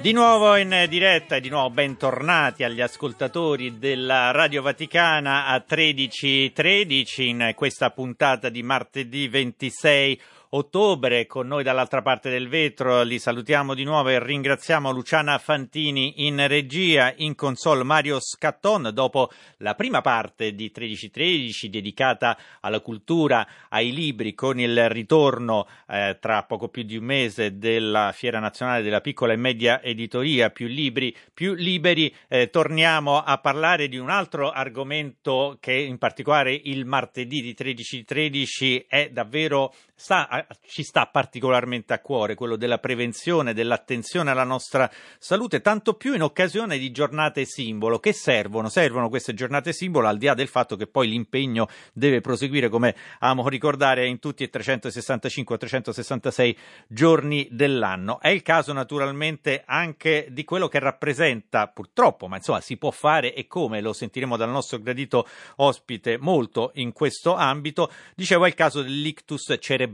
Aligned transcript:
Di 0.00 0.12
nuovo 0.12 0.54
in 0.54 0.86
diretta 0.88 1.34
e 1.36 1.40
di 1.40 1.48
nuovo 1.48 1.70
bentornati 1.70 2.62
agli 2.62 2.80
ascoltatori 2.80 3.78
della 3.78 4.30
Radio 4.30 4.62
Vaticana 4.62 5.46
a 5.46 5.64
13.13 5.68 7.22
in 7.22 7.52
questa 7.56 7.90
puntata 7.90 8.48
di 8.48 8.62
martedì 8.62 9.26
26 9.26 10.20
ottobre. 10.50 11.26
Con 11.26 11.46
noi 11.46 11.62
dall'altra 11.62 12.02
parte 12.02 12.30
del 12.30 12.48
vetro 12.48 13.02
li 13.02 13.18
salutiamo 13.18 13.74
di 13.74 13.84
nuovo 13.84 14.08
e 14.08 14.22
ringraziamo 14.22 14.90
Luciana 14.90 15.38
Fantini 15.38 16.26
in 16.26 16.46
regia, 16.46 17.12
in 17.16 17.34
console 17.34 17.82
Mario 17.82 18.18
Scatton. 18.20 18.90
Dopo 18.92 19.30
la 19.58 19.74
prima 19.74 20.00
parte 20.00 20.54
di 20.54 20.72
1313 20.74 21.70
dedicata 21.70 22.38
alla 22.60 22.80
cultura, 22.80 23.46
ai 23.68 23.92
libri, 23.92 24.34
con 24.34 24.58
il 24.58 24.88
ritorno 24.88 25.66
eh, 25.88 26.16
tra 26.20 26.44
poco 26.44 26.68
più 26.68 26.82
di 26.82 26.96
un 26.96 27.04
mese 27.04 27.58
della 27.58 28.12
Fiera 28.14 28.38
Nazionale 28.38 28.82
della 28.82 29.00
Piccola 29.00 29.32
e 29.32 29.36
Media 29.36 29.82
Editoria, 29.82 30.50
più 30.50 30.66
libri, 30.66 31.14
più 31.32 31.54
liberi, 31.54 32.14
eh, 32.28 32.50
torniamo 32.50 33.18
a 33.22 33.38
parlare 33.38 33.88
di 33.88 33.98
un 33.98 34.10
altro 34.10 34.50
argomento 34.50 35.56
che 35.60 35.72
in 35.72 35.98
particolare 35.98 36.52
il 36.52 36.84
martedì 36.84 37.40
di 37.40 37.54
1313 37.58 38.86
è 38.88 39.10
davvero 39.10 39.72
sta 40.00 40.46
ci 40.64 40.84
sta 40.84 41.06
particolarmente 41.06 41.92
a 41.92 41.98
cuore, 41.98 42.36
quello 42.36 42.54
della 42.54 42.78
prevenzione, 42.78 43.52
dell'attenzione 43.52 44.30
alla 44.30 44.44
nostra 44.44 44.88
salute, 45.18 45.60
tanto 45.60 45.94
più 45.94 46.14
in 46.14 46.22
occasione 46.22 46.78
di 46.78 46.92
giornate 46.92 47.44
simbolo. 47.44 47.98
Che 47.98 48.12
servono? 48.12 48.68
Servono 48.68 49.08
queste 49.08 49.34
giornate 49.34 49.72
simbolo, 49.72 50.06
al 50.06 50.16
di 50.16 50.26
là 50.26 50.34
del 50.34 50.46
fatto 50.46 50.76
che 50.76 50.86
poi 50.86 51.08
l'impegno 51.08 51.66
deve 51.92 52.20
proseguire, 52.20 52.68
come 52.68 52.94
amo 53.18 53.48
ricordare, 53.48 54.06
in 54.06 54.20
tutti 54.20 54.44
i 54.44 54.50
365-366 54.52 56.56
giorni 56.86 57.48
dell'anno. 57.50 58.20
È 58.20 58.28
il 58.28 58.42
caso 58.42 58.72
naturalmente 58.72 59.64
anche 59.66 60.28
di 60.30 60.44
quello 60.44 60.68
che 60.68 60.78
rappresenta, 60.78 61.66
purtroppo, 61.66 62.28
ma 62.28 62.36
insomma 62.36 62.60
si 62.60 62.76
può 62.76 62.92
fare 62.92 63.34
e 63.34 63.48
come, 63.48 63.80
lo 63.80 63.92
sentiremo 63.92 64.36
dal 64.36 64.50
nostro 64.50 64.78
gradito 64.78 65.26
ospite 65.56 66.18
molto 66.18 66.70
in 66.74 66.92
questo 66.92 67.34
ambito. 67.34 67.90
Dicevo, 68.14 68.44
è 68.44 68.48
il 68.48 68.54
caso 68.54 68.82
dell'ictus 68.82 69.56
cerebrale 69.58 69.86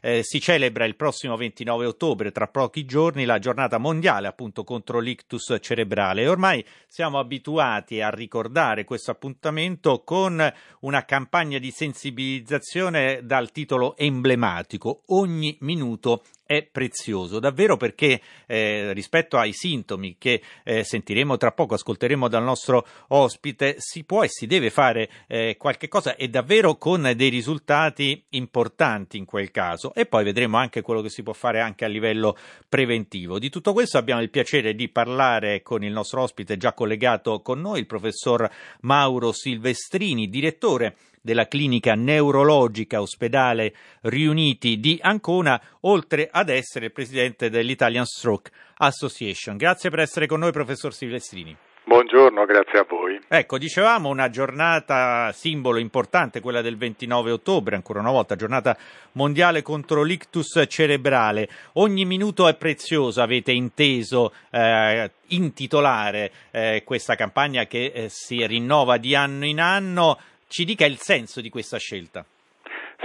eh, 0.00 0.22
si 0.22 0.40
celebra 0.40 0.84
il 0.84 0.96
prossimo 0.96 1.36
29 1.36 1.86
ottobre, 1.86 2.32
tra 2.32 2.46
pochi 2.46 2.84
giorni, 2.84 3.24
la 3.24 3.38
giornata 3.38 3.78
mondiale 3.78 4.26
appunto 4.26 4.64
contro 4.64 4.98
l'ictus 4.98 5.56
cerebrale. 5.60 6.28
Ormai 6.28 6.64
siamo 6.86 7.18
abituati 7.18 8.00
a 8.00 8.10
ricordare 8.10 8.84
questo 8.84 9.10
appuntamento 9.10 10.02
con 10.04 10.52
una 10.80 11.04
campagna 11.04 11.58
di 11.58 11.70
sensibilizzazione 11.70 13.20
dal 13.22 13.50
titolo 13.50 13.96
emblematico 13.96 15.02
Ogni 15.08 15.56
minuto 15.60 16.22
è 16.46 16.62
prezioso, 16.62 17.40
davvero 17.40 17.76
perché 17.76 18.20
eh, 18.46 18.92
rispetto 18.92 19.36
ai 19.36 19.52
sintomi 19.52 20.16
che 20.16 20.40
eh, 20.64 20.84
sentiremo 20.84 21.36
tra 21.36 21.50
poco, 21.50 21.74
ascolteremo 21.74 22.28
dal 22.28 22.44
nostro 22.44 22.86
ospite, 23.08 23.74
si 23.78 24.04
può 24.04 24.22
e 24.22 24.28
si 24.28 24.46
deve 24.46 24.70
fare 24.70 25.10
eh, 25.26 25.56
qualche 25.58 25.88
cosa 25.88 26.14
e 26.14 26.28
davvero 26.28 26.76
con 26.76 27.12
dei 27.16 27.28
risultati 27.28 28.24
importanti 28.30 29.18
in 29.18 29.24
quel 29.24 29.50
caso 29.50 29.92
e 29.92 30.06
poi 30.06 30.22
vedremo 30.22 30.56
anche 30.56 30.82
quello 30.82 31.02
che 31.02 31.10
si 31.10 31.22
può 31.22 31.32
fare 31.32 31.60
anche 31.60 31.84
a 31.84 31.88
livello 31.88 32.36
preventivo. 32.68 33.38
Di 33.38 33.50
tutto 33.50 33.72
questo 33.72 33.98
abbiamo 33.98 34.22
il 34.22 34.30
piacere 34.30 34.74
di 34.74 34.88
parlare 34.88 35.62
con 35.62 35.82
il 35.82 35.92
nostro 35.92 36.22
ospite 36.22 36.56
già 36.56 36.72
collegato 36.72 37.42
con 37.42 37.60
noi, 37.60 37.80
il 37.80 37.86
professor 37.86 38.48
Mauro 38.82 39.32
Silvestrini, 39.32 40.28
direttore 40.28 40.96
della 41.26 41.48
clinica 41.48 41.96
neurologica 41.96 43.00
ospedale 43.00 43.74
Riuniti 44.02 44.78
di 44.78 44.96
Ancona, 45.02 45.60
oltre 45.80 46.28
ad 46.30 46.48
essere 46.48 46.90
presidente 46.90 47.50
dell'Italian 47.50 48.06
Stroke 48.06 48.52
Association. 48.76 49.56
Grazie 49.56 49.90
per 49.90 49.98
essere 49.98 50.28
con 50.28 50.38
noi, 50.38 50.52
professor 50.52 50.94
Silvestrini. 50.94 51.56
Buongiorno, 51.88 52.44
grazie 52.46 52.80
a 52.80 52.86
voi. 52.88 53.16
Ecco, 53.28 53.58
dicevamo 53.58 54.08
una 54.08 54.28
giornata 54.28 55.30
simbolo 55.32 55.78
importante, 55.78 56.40
quella 56.40 56.60
del 56.60 56.76
29 56.76 57.30
ottobre, 57.30 57.76
ancora 57.76 58.00
una 58.00 58.10
volta, 58.10 58.34
giornata 58.34 58.76
mondiale 59.12 59.62
contro 59.62 60.02
l'ictus 60.02 60.64
cerebrale. 60.68 61.48
Ogni 61.74 62.04
minuto 62.04 62.48
è 62.48 62.56
prezioso, 62.56 63.22
avete 63.22 63.52
inteso 63.52 64.32
eh, 64.50 65.10
intitolare 65.28 66.32
eh, 66.50 66.82
questa 66.84 67.14
campagna 67.14 67.66
che 67.66 67.92
eh, 67.94 68.08
si 68.08 68.44
rinnova 68.44 68.96
di 68.96 69.14
anno 69.14 69.44
in 69.46 69.60
anno. 69.60 70.18
Ci 70.48 70.64
dica 70.64 70.86
il 70.86 70.98
senso 70.98 71.40
di 71.40 71.48
questa 71.48 71.78
scelta. 71.78 72.24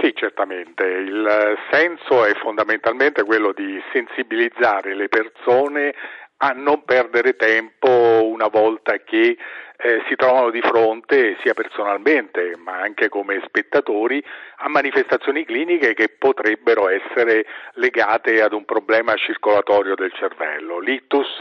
Sì, 0.00 0.12
certamente. 0.14 0.84
Il 0.84 1.56
senso 1.70 2.24
è 2.24 2.34
fondamentalmente 2.34 3.24
quello 3.24 3.52
di 3.52 3.80
sensibilizzare 3.92 4.94
le 4.94 5.08
persone 5.08 5.94
a 6.38 6.50
non 6.50 6.82
perdere 6.84 7.36
tempo 7.36 7.88
una 8.24 8.48
volta 8.48 8.96
che 8.98 9.36
eh, 9.84 10.02
si 10.08 10.14
trovano 10.16 10.50
di 10.50 10.60
fronte 10.60 11.36
sia 11.42 11.54
personalmente 11.54 12.56
ma 12.56 12.80
anche 12.80 13.08
come 13.08 13.42
spettatori 13.44 14.22
a 14.58 14.68
manifestazioni 14.68 15.44
cliniche 15.44 15.94
che 15.94 16.08
potrebbero 16.08 16.88
essere 16.88 17.44
legate 17.74 18.42
ad 18.42 18.52
un 18.52 18.64
problema 18.64 19.14
circolatorio 19.14 19.94
del 19.94 20.12
cervello. 20.12 20.78
L'ictus 20.78 21.38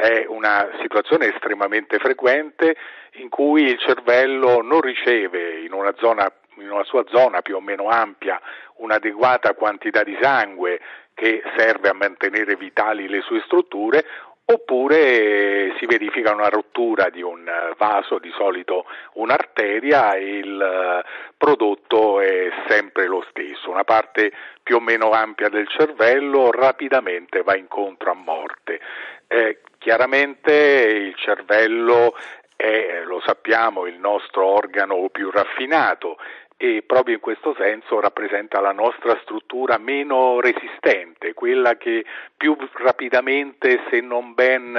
è 0.00 0.24
una 0.26 0.68
situazione 0.80 1.26
estremamente 1.26 1.98
frequente 1.98 2.76
in 3.14 3.28
cui 3.28 3.64
il 3.64 3.78
cervello 3.78 4.62
non 4.62 4.80
riceve 4.80 5.60
in 5.60 5.72
una, 5.72 5.92
zona, 5.98 6.30
in 6.56 6.70
una 6.70 6.84
sua 6.84 7.04
zona 7.08 7.42
più 7.42 7.56
o 7.56 7.60
meno 7.60 7.88
ampia 7.88 8.40
un'adeguata 8.76 9.54
quantità 9.54 10.02
di 10.02 10.16
sangue 10.20 10.80
che 11.14 11.42
serve 11.56 11.90
a 11.90 11.94
mantenere 11.94 12.56
vitali 12.56 13.08
le 13.08 13.20
sue 13.20 13.42
strutture 13.44 14.04
oppure 14.52 15.74
si 15.78 15.86
verifica 15.86 16.32
una 16.32 16.48
rottura 16.48 17.08
di 17.08 17.22
un 17.22 17.48
vaso, 17.76 18.18
di 18.18 18.30
solito 18.36 18.84
un'arteria 19.14 20.14
e 20.14 20.38
il 20.38 20.60
eh, 20.60 21.08
prodotto 21.36 22.20
è 22.20 22.50
sempre 22.68 23.06
lo 23.06 23.24
stesso, 23.30 23.70
una 23.70 23.84
parte 23.84 24.32
più 24.62 24.76
o 24.76 24.80
meno 24.80 25.10
ampia 25.10 25.48
del 25.48 25.68
cervello 25.68 26.50
rapidamente 26.50 27.42
va 27.42 27.56
incontro 27.56 28.10
a 28.10 28.14
morte. 28.14 28.80
Eh, 29.28 29.60
chiaramente 29.78 30.52
il 30.52 31.14
cervello 31.16 32.16
è, 32.56 33.02
lo 33.04 33.20
sappiamo, 33.24 33.86
il 33.86 33.98
nostro 33.98 34.44
organo 34.44 35.08
più 35.10 35.30
raffinato 35.30 36.18
e 36.62 36.82
proprio 36.86 37.14
in 37.14 37.22
questo 37.22 37.54
senso 37.56 38.00
rappresenta 38.00 38.60
la 38.60 38.72
nostra 38.72 39.18
struttura 39.22 39.78
meno 39.78 40.40
resistente, 40.40 41.32
quella 41.32 41.78
che 41.78 42.04
più 42.36 42.54
rapidamente, 42.74 43.80
se 43.88 44.02
non 44.02 44.34
ben 44.34 44.78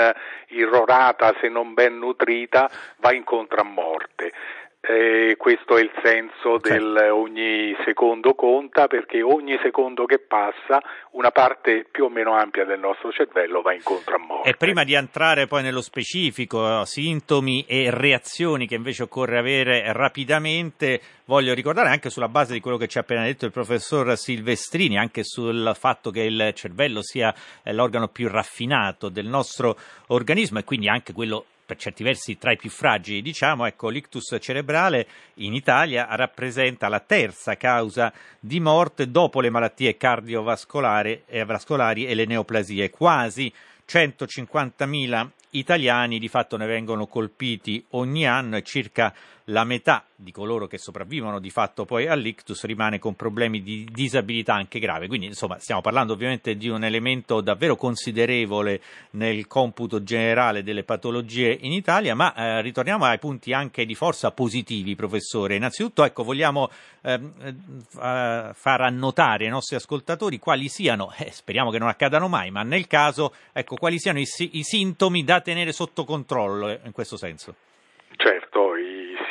irrorata, 0.49 1.33
se 1.41 1.49
non 1.49 1.73
ben 1.73 1.97
nutrita, 1.97 2.69
va 2.97 3.13
incontro 3.13 3.61
a 3.61 3.63
morte. 3.63 4.31
Eh, 4.83 5.35
questo 5.37 5.77
è 5.77 5.81
il 5.83 5.91
senso 6.03 6.57
del 6.57 6.95
certo. 6.97 7.15
ogni 7.15 7.75
secondo 7.85 8.33
conta 8.33 8.87
perché 8.87 9.21
ogni 9.21 9.55
secondo 9.61 10.05
che 10.05 10.17
passa 10.17 10.81
una 11.11 11.29
parte 11.29 11.85
più 11.89 12.05
o 12.05 12.09
meno 12.09 12.33
ampia 12.33 12.65
del 12.65 12.79
nostro 12.79 13.11
cervello 13.11 13.61
va 13.61 13.75
incontro 13.75 14.15
a 14.15 14.17
morte. 14.17 14.49
E 14.49 14.55
prima 14.55 14.83
di 14.83 14.95
entrare 14.95 15.45
poi 15.45 15.61
nello 15.61 15.81
specifico, 15.81 16.83
sintomi 16.83 17.63
e 17.67 17.91
reazioni 17.91 18.65
che 18.65 18.73
invece 18.73 19.03
occorre 19.03 19.37
avere 19.37 19.93
rapidamente, 19.93 20.99
voglio 21.25 21.53
ricordare 21.53 21.89
anche 21.89 22.09
sulla 22.09 22.27
base 22.27 22.53
di 22.53 22.59
quello 22.59 22.77
che 22.77 22.87
ci 22.87 22.97
ha 22.97 23.01
appena 23.01 23.23
detto 23.23 23.45
il 23.45 23.51
professor 23.51 24.17
Silvestrini, 24.17 24.97
anche 24.97 25.23
sul 25.23 25.73
fatto 25.75 26.09
che 26.09 26.23
il 26.23 26.53
cervello 26.55 27.03
sia 27.03 27.31
l'organo 27.65 28.07
più 28.07 28.27
raffinato 28.29 29.09
del 29.09 29.27
nostro 29.27 29.77
organismo 30.07 30.57
e 30.57 30.63
quindi 30.63 30.89
anche 30.89 31.13
quello 31.13 31.45
per 31.65 31.77
certi 31.77 32.03
versi 32.03 32.37
tra 32.37 32.51
i 32.51 32.57
più 32.57 32.69
fragili, 32.69 33.21
diciamo, 33.21 33.65
ecco, 33.65 33.89
l'ictus 33.89 34.37
cerebrale 34.39 35.07
in 35.35 35.53
Italia 35.53 36.07
rappresenta 36.11 36.87
la 36.87 36.99
terza 36.99 37.55
causa 37.55 38.11
di 38.39 38.59
morte 38.59 39.09
dopo 39.09 39.41
le 39.41 39.49
malattie 39.49 39.97
cardiovascolari 39.97 41.23
e 41.27 42.13
le 42.13 42.25
neoplasie. 42.25 42.89
Quasi 42.89 43.51
150.000 43.87 45.27
italiani 45.51 46.19
di 46.19 46.27
fatto 46.27 46.57
ne 46.57 46.65
vengono 46.65 47.07
colpiti 47.07 47.83
ogni 47.91 48.25
anno 48.27 48.57
e 48.57 48.63
circa 48.63 49.13
la 49.45 49.63
metà 49.63 50.05
di 50.15 50.31
coloro 50.31 50.67
che 50.67 50.77
sopravvivono 50.77 51.39
di 51.39 51.49
fatto 51.49 51.85
poi 51.85 52.07
all'ictus 52.07 52.63
rimane 52.65 52.99
con 52.99 53.15
problemi 53.15 53.61
di 53.61 53.87
disabilità 53.91 54.53
anche 54.53 54.79
grave. 54.79 55.07
Quindi, 55.07 55.25
insomma, 55.25 55.57
stiamo 55.59 55.81
parlando 55.81 56.13
ovviamente 56.13 56.55
di 56.55 56.69
un 56.69 56.83
elemento 56.83 57.41
davvero 57.41 57.75
considerevole 57.75 58.81
nel 59.11 59.47
computo 59.47 60.03
generale 60.03 60.63
delle 60.63 60.83
patologie 60.83 61.57
in 61.61 61.71
Italia, 61.71 62.13
ma 62.15 62.33
eh, 62.33 62.61
ritorniamo 62.61 63.05
ai 63.05 63.19
punti 63.19 63.53
anche 63.53 63.85
di 63.85 63.95
forza 63.95 64.31
positivi, 64.31 64.95
professore. 64.95 65.55
Innanzitutto, 65.55 66.03
ecco, 66.03 66.23
vogliamo 66.23 66.69
ehm, 67.01 67.33
eh, 68.01 68.49
far 68.53 68.81
annotare 68.81 69.45
ai 69.45 69.51
nostri 69.51 69.75
ascoltatori 69.75 70.39
quali 70.39 70.67
siano, 70.67 71.11
eh, 71.17 71.31
speriamo 71.31 71.71
che 71.71 71.79
non 71.79 71.87
accadano 71.87 72.27
mai, 72.27 72.51
ma 72.51 72.63
nel 72.63 72.87
caso, 72.87 73.33
ecco, 73.51 73.75
quali 73.75 73.99
siano 73.99 74.19
i, 74.19 74.27
i 74.51 74.63
sintomi 74.63 75.23
da 75.23 75.41
tenere 75.41 75.71
sotto 75.71 76.03
controllo 76.03 76.69
eh, 76.69 76.79
in 76.83 76.91
questo 76.91 77.17
senso. 77.17 77.55
Certo, 78.15 78.70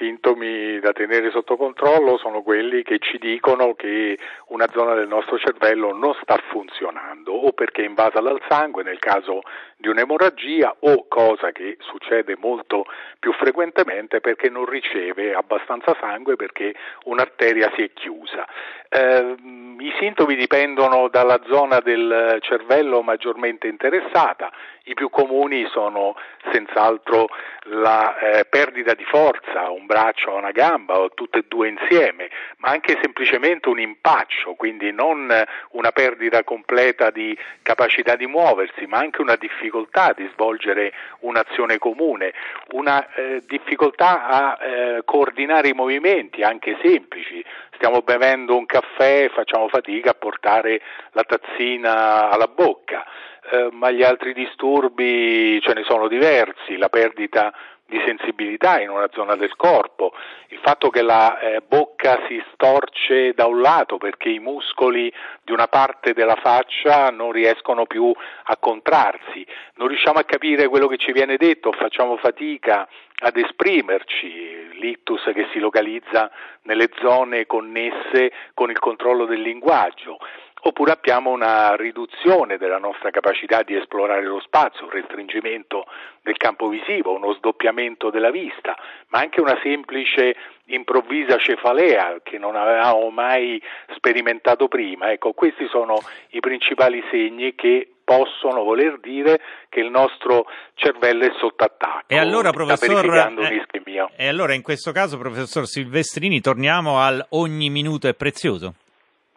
sintomi 0.00 0.80
da 0.80 0.92
tenere 0.92 1.30
sotto 1.30 1.58
controllo 1.58 2.16
sono 2.16 2.40
quelli 2.40 2.82
che 2.82 2.98
ci 2.98 3.18
dicono 3.18 3.74
che 3.74 4.18
una 4.46 4.66
zona 4.72 4.94
del 4.94 5.06
nostro 5.06 5.38
cervello 5.38 5.92
non 5.92 6.14
sta 6.22 6.40
funzionando 6.48 7.32
o 7.32 7.52
perché 7.52 7.82
è 7.82 7.86
invasa 7.86 8.20
dal 8.20 8.40
sangue 8.48 8.82
nel 8.82 8.98
caso 8.98 9.42
di 9.80 9.88
un'emorragia 9.88 10.76
o 10.80 11.06
cosa 11.08 11.52
che 11.52 11.76
succede 11.80 12.36
molto 12.38 12.84
più 13.18 13.32
frequentemente 13.32 14.20
perché 14.20 14.50
non 14.50 14.66
riceve 14.66 15.34
abbastanza 15.34 15.96
sangue 15.98 16.36
perché 16.36 16.74
un'arteria 17.04 17.72
si 17.74 17.82
è 17.82 17.92
chiusa. 17.92 18.46
Eh, 18.88 19.34
I 19.78 19.92
sintomi 19.98 20.36
dipendono 20.36 21.08
dalla 21.08 21.40
zona 21.46 21.80
del 21.80 22.38
cervello 22.42 23.02
maggiormente 23.02 23.68
interessata, 23.68 24.52
i 24.84 24.94
più 24.94 25.08
comuni 25.08 25.66
sono 25.70 26.16
senz'altro 26.52 27.28
la 27.64 28.18
eh, 28.18 28.44
perdita 28.46 28.94
di 28.94 29.04
forza, 29.04 29.70
un 29.70 29.86
braccio 29.86 30.30
o 30.30 30.36
una 30.36 30.50
gamba 30.50 30.98
o 30.98 31.10
tutte 31.10 31.38
e 31.38 31.44
due 31.46 31.68
insieme, 31.68 32.28
ma 32.58 32.70
anche 32.70 32.98
semplicemente 33.00 33.68
un 33.68 33.78
impaccio, 33.78 34.54
quindi 34.54 34.92
non 34.92 35.32
una 35.70 35.92
perdita 35.92 36.42
completa 36.42 37.10
di 37.10 37.36
capacità 37.62 38.16
di 38.16 38.26
muoversi, 38.26 38.86
ma 38.86 38.98
anche 38.98 39.20
una 39.22 39.36
difficoltà 39.36 39.69
di 40.16 40.28
svolgere 40.32 40.92
un'azione 41.20 41.78
comune, 41.78 42.32
una 42.72 43.06
eh, 43.14 43.42
difficoltà 43.46 44.26
a 44.26 44.58
eh, 44.60 45.02
coordinare 45.04 45.68
i 45.68 45.74
movimenti, 45.74 46.42
anche 46.42 46.76
semplici. 46.82 47.44
Stiamo 47.74 48.02
bevendo 48.02 48.56
un 48.56 48.66
caffè 48.66 49.24
e 49.24 49.30
facciamo 49.30 49.68
fatica 49.68 50.10
a 50.10 50.14
portare 50.14 50.80
la 51.12 51.24
tazzina 51.24 52.30
alla 52.30 52.48
bocca 52.48 53.04
eh, 53.52 53.68
ma 53.72 53.90
gli 53.90 54.02
altri 54.02 54.32
disturbi 54.32 55.60
ce 55.60 55.72
ne 55.74 55.82
sono 55.84 56.08
diversi, 56.08 56.76
la 56.76 56.88
perdita 56.88 57.52
di 57.90 58.00
sensibilità 58.06 58.80
in 58.80 58.88
una 58.88 59.08
zona 59.12 59.34
del 59.34 59.54
corpo, 59.56 60.14
il 60.48 60.58
fatto 60.62 60.88
che 60.88 61.02
la 61.02 61.38
eh, 61.38 61.60
bocca 61.66 62.20
si 62.28 62.42
storce 62.52 63.34
da 63.34 63.46
un 63.46 63.60
lato 63.60 63.98
perché 63.98 64.30
i 64.30 64.38
muscoli 64.38 65.12
di 65.42 65.52
una 65.52 65.66
parte 65.66 66.14
della 66.14 66.36
faccia 66.36 67.10
non 67.10 67.32
riescono 67.32 67.84
più 67.84 68.10
a 68.44 68.56
contrarsi, 68.56 69.44
non 69.74 69.88
riusciamo 69.88 70.18
a 70.20 70.24
capire 70.24 70.68
quello 70.68 70.86
che 70.86 70.96
ci 70.96 71.12
viene 71.12 71.36
detto, 71.36 71.72
facciamo 71.72 72.16
fatica 72.16 72.88
ad 73.22 73.36
esprimerci, 73.36 74.78
l'ictus 74.78 75.22
che 75.34 75.48
si 75.52 75.58
localizza 75.58 76.30
nelle 76.62 76.88
zone 77.00 77.44
connesse 77.44 78.32
con 78.54 78.70
il 78.70 78.78
controllo 78.78 79.26
del 79.26 79.42
linguaggio 79.42 80.18
oppure 80.62 80.92
abbiamo 80.92 81.30
una 81.30 81.74
riduzione 81.76 82.56
della 82.56 82.78
nostra 82.78 83.10
capacità 83.10 83.62
di 83.62 83.76
esplorare 83.76 84.24
lo 84.24 84.40
spazio, 84.40 84.84
un 84.84 84.90
restringimento 84.90 85.86
del 86.22 86.36
campo 86.36 86.68
visivo, 86.68 87.14
uno 87.14 87.32
sdoppiamento 87.34 88.10
della 88.10 88.30
vista, 88.30 88.76
ma 89.08 89.20
anche 89.20 89.40
una 89.40 89.58
semplice 89.62 90.36
improvvisa 90.66 91.38
cefalea 91.38 92.20
che 92.22 92.38
non 92.38 92.56
avevamo 92.56 93.10
mai 93.10 93.60
sperimentato 93.94 94.68
prima. 94.68 95.10
Ecco, 95.10 95.32
questi 95.32 95.66
sono 95.68 95.98
i 96.30 96.40
principali 96.40 97.02
segni 97.10 97.54
che 97.54 97.88
possono 98.10 98.64
voler 98.64 98.98
dire 98.98 99.40
che 99.68 99.78
il 99.78 99.88
nostro 99.88 100.46
cervello 100.74 101.24
è 101.24 101.32
sotto 101.38 101.62
attacco. 101.62 102.06
E 102.08 102.18
allora, 102.18 102.50
professor, 102.50 103.04
eh, 103.06 104.06
e 104.16 104.26
allora 104.26 104.54
in 104.54 104.62
questo 104.62 104.90
caso, 104.90 105.16
professor 105.16 105.64
Silvestrini, 105.64 106.40
torniamo 106.40 106.98
al 106.98 107.24
ogni 107.30 107.70
minuto 107.70 108.08
è 108.08 108.14
prezioso. 108.14 108.74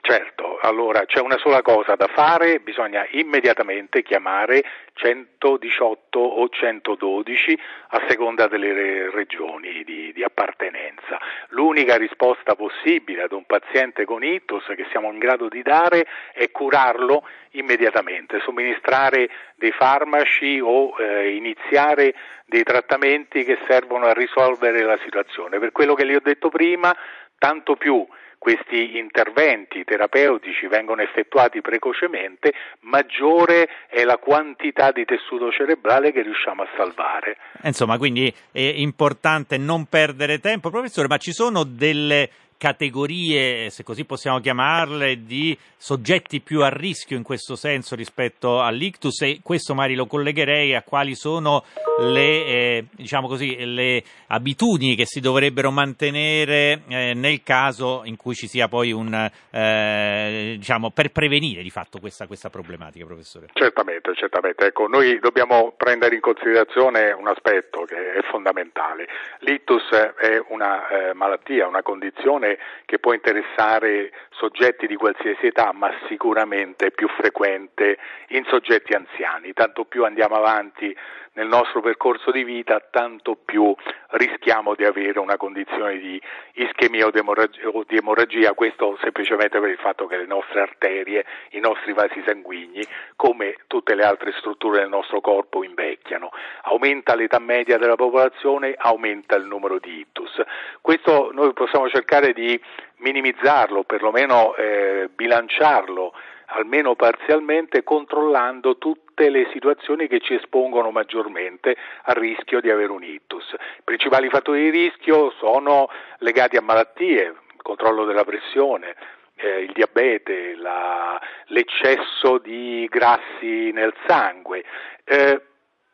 Certo, 0.02 0.53
allora 0.64 1.06
c'è 1.06 1.20
una 1.20 1.38
sola 1.38 1.62
cosa 1.62 1.96
da 1.96 2.08
fare, 2.08 2.60
bisogna 2.60 3.06
immediatamente 3.12 4.02
chiamare 4.02 4.64
118 4.94 6.20
o 6.20 6.48
112 6.48 7.60
a 7.90 8.02
seconda 8.08 8.48
delle 8.48 9.10
regioni 9.12 9.84
di, 9.84 10.14
di, 10.14 10.24
appartenenza. 10.24 11.20
L'unica 11.50 11.98
risposta 11.98 12.56
possibile 12.56 13.24
ad 13.24 13.34
un 13.34 13.44
paziente 13.46 14.06
con 14.06 14.24
ictus 14.24 14.64
che 14.76 14.86
siamo 14.90 15.12
in 15.12 15.20
grado 15.20 15.50
di 15.50 15.62
dare 15.62 16.08
è 16.32 16.50
curarlo 16.50 17.28
immediatamente, 17.52 18.40
somministrare 18.40 19.30
dei 19.56 19.72
farmaci 19.72 20.62
o 20.64 20.96
eh, 20.98 21.36
iniziare 21.36 22.16
dei 22.46 22.64
trattamenti 22.64 23.44
che 23.44 23.58
servono 23.68 24.06
a 24.06 24.14
risolvere 24.14 24.82
la 24.84 24.98
situazione. 25.04 25.60
Per 25.60 25.74
quello 25.74 25.94
che 25.94 26.06
le 26.06 26.16
ho 26.16 26.22
detto 26.22 26.48
prima, 26.48 26.96
tanto 27.38 27.76
più 27.76 28.08
questi 28.44 28.98
interventi 28.98 29.86
terapeutici 29.86 30.68
vengono 30.68 31.02
effettuati 31.02 31.62
precocemente, 31.62 32.52
maggiore 32.82 33.70
è 33.88 34.04
la 34.04 34.18
quantità 34.18 34.92
di 34.92 35.06
tessuto 35.06 35.50
cerebrale 35.50 36.12
che 36.12 36.24
riusciamo 36.24 36.64
a 36.64 36.68
salvare. 36.76 37.38
Insomma, 37.64 37.98
quindi 37.98 38.34
è 38.52 38.60
importante 38.60 39.58
non 39.58 39.86
perdere 39.86 40.40
tempo. 40.40 40.70
Professore, 40.70 41.08
ma 41.08 41.16
ci 41.16 41.32
sono 41.32 41.64
delle 41.64 42.30
categorie, 42.64 43.70
se 43.72 43.84
così 43.84 44.06
possiamo 44.06 44.40
chiamarle, 44.40 45.26
di 45.26 45.58
soggetti 45.76 46.40
più 46.40 46.64
a 46.64 46.70
rischio 46.70 47.18
in 47.18 47.24
questo 47.24 47.58
senso 47.58 47.94
rispetto 47.94 48.62
all'ictus 48.62 49.22
e 49.24 49.40
questo 49.44 49.74
magari 49.74 49.96
lo 49.96 50.06
collegherei 50.06 50.74
a 50.74 50.82
quali 50.82 51.14
sono 51.14 51.66
le, 52.00 52.46
eh, 52.46 52.86
diciamo 52.92 53.28
così, 53.28 53.66
le 53.66 54.02
abitudini 54.28 54.96
che 54.96 55.06
si 55.06 55.20
dovrebbero 55.20 55.72
mantenere 55.72 56.84
eh, 56.88 57.14
nel 57.14 57.44
caso 57.44 58.04
in 58.06 58.16
cui 58.16 58.34
ci 58.34 58.48
sia 58.48 58.70
poi 58.70 58.94
un, 58.94 59.14
eh, 59.14 60.54
diciamo, 60.56 60.92
per 60.92 61.12
prevenire 61.12 61.64
di 61.64 61.70
fatto 61.70 62.00
questa, 62.00 62.28
questa, 62.28 62.50
problematica, 62.50 63.06
professore. 63.06 63.48
Certamente, 63.52 64.16
certamente. 64.16 64.68
Ecco, 64.68 64.88
noi 64.88 65.20
dobbiamo 65.20 65.74
prendere 65.76 66.16
in 66.16 66.22
considerazione 66.22 67.12
un 67.12 67.28
aspetto 67.28 67.84
che 67.84 68.14
è 68.14 68.22
fondamentale. 68.32 69.06
L'ictus 69.40 69.90
è 69.90 70.42
una 70.48 70.88
eh, 70.88 71.14
malattia, 71.14 71.68
una 71.68 71.82
condizione 71.82 72.53
che 72.86 73.00
può 73.00 73.14
interessare 73.14 74.12
soggetti 74.32 74.88
di 74.88 74.96
qualsiasi 74.96 75.48
età, 75.48 75.72
ma 75.74 75.92
sicuramente 76.08 76.92
più 76.92 77.08
frequente 77.10 77.98
in 78.30 78.44
soggetti 78.46 78.94
anziani. 78.94 79.54
Tanto 79.54 79.86
più 79.86 80.06
andiamo 80.06 80.36
avanti 80.36 80.96
nel 81.34 81.48
nostro 81.48 81.82
percorso 81.82 82.32
di 82.32 82.44
vita, 82.44 82.82
tanto 82.92 83.36
più 83.36 83.76
rischiamo 84.12 84.76
di 84.76 84.86
avere 84.86 85.20
una 85.20 85.38
condizione 85.38 85.98
di 85.98 86.22
ischemia 86.54 87.08
o 87.08 87.12
di 87.12 87.98
emorragia, 87.98 88.54
questo 88.54 88.98
semplicemente 89.02 89.60
per 89.60 89.70
il 89.70 89.78
fatto 89.78 90.06
che 90.06 90.18
le 90.18 90.26
nostre 90.26 90.62
arterie, 90.62 91.26
i 91.52 91.60
nostri 91.60 91.94
vasi 91.94 92.22
sanguigni, 92.26 92.86
come 93.16 93.56
tutte 93.68 93.96
le 93.96 94.04
altre 94.04 94.32
strutture 94.34 94.80
del 94.80 94.90
nostro 94.90 95.22
corpo, 95.22 95.64
invecchiano. 95.64 96.30
Aumenta 96.64 97.16
l'età 97.16 97.40
media 97.40 97.78
della 97.78 97.96
popolazione, 97.96 98.76
aumenta 98.78 99.36
il 99.36 99.46
numero 99.46 99.80
di 99.80 100.00
ictus. 100.00 100.42
Questo 100.82 101.32
noi 101.34 101.54
possiamo 101.54 101.90
cercare 101.90 102.34
di 102.34 102.60
minimizzarlo, 102.98 103.84
perlomeno 103.84 104.56
eh, 104.56 105.10
bilanciarlo 105.14 106.14
almeno 106.48 106.96
parzialmente, 106.96 107.84
controllando 107.84 108.78
tutte 108.78 109.30
le 109.30 109.50
situazioni 109.52 110.08
che 110.08 110.20
ci 110.20 110.34
espongono 110.34 110.92
maggiormente 110.92 111.76
al 112.04 112.16
rischio 112.16 112.60
di 112.62 112.70
avere 112.70 112.92
un 112.92 113.04
ictus. 113.04 113.54
I 113.54 113.82
principali 113.84 114.30
fattori 114.30 114.64
di 114.64 114.70
rischio 114.70 115.32
sono 115.38 115.90
legati 116.20 116.58
a 116.58 116.62
malattie, 116.62 117.24
il 117.24 117.62
controllo 117.62 118.06
della 118.06 118.24
pressione, 118.24 118.96
eh, 119.36 119.62
il 119.62 119.72
diabete, 119.72 120.56
la, 120.56 121.20
l'eccesso 121.48 122.38
di 122.38 122.88
grassi 122.90 123.72
nel 123.72 123.94
sangue. 124.06 124.64
Eh, 125.04 125.42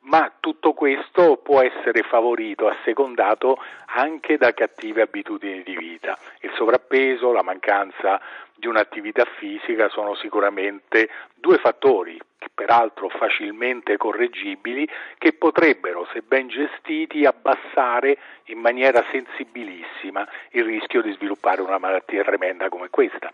ma 0.01 0.31
tutto 0.39 0.73
questo 0.73 1.37
può 1.37 1.61
essere 1.61 2.03
favorito, 2.03 2.67
assecondato 2.67 3.61
anche 3.85 4.37
da 4.37 4.53
cattive 4.53 5.01
abitudini 5.01 5.61
di 5.61 5.75
vita. 5.75 6.17
Il 6.39 6.51
sovrappeso, 6.55 7.31
la 7.31 7.43
mancanza 7.43 8.19
di 8.59 8.67
un'attività 8.67 9.25
fisica 9.37 9.89
sono 9.89 10.15
sicuramente 10.15 11.09
due 11.33 11.57
fattori, 11.57 12.19
peraltro 12.53 13.09
facilmente 13.09 13.97
correggibili, 13.97 14.87
che 15.17 15.33
potrebbero, 15.33 16.07
se 16.11 16.21
ben 16.21 16.47
gestiti, 16.49 17.25
abbassare 17.25 18.17
in 18.45 18.59
maniera 18.59 19.03
sensibilissima 19.11 20.27
il 20.51 20.65
rischio 20.65 21.01
di 21.01 21.13
sviluppare 21.13 21.61
una 21.61 21.77
malattia 21.77 22.23
tremenda 22.23 22.69
come 22.69 22.89
questa. 22.89 23.33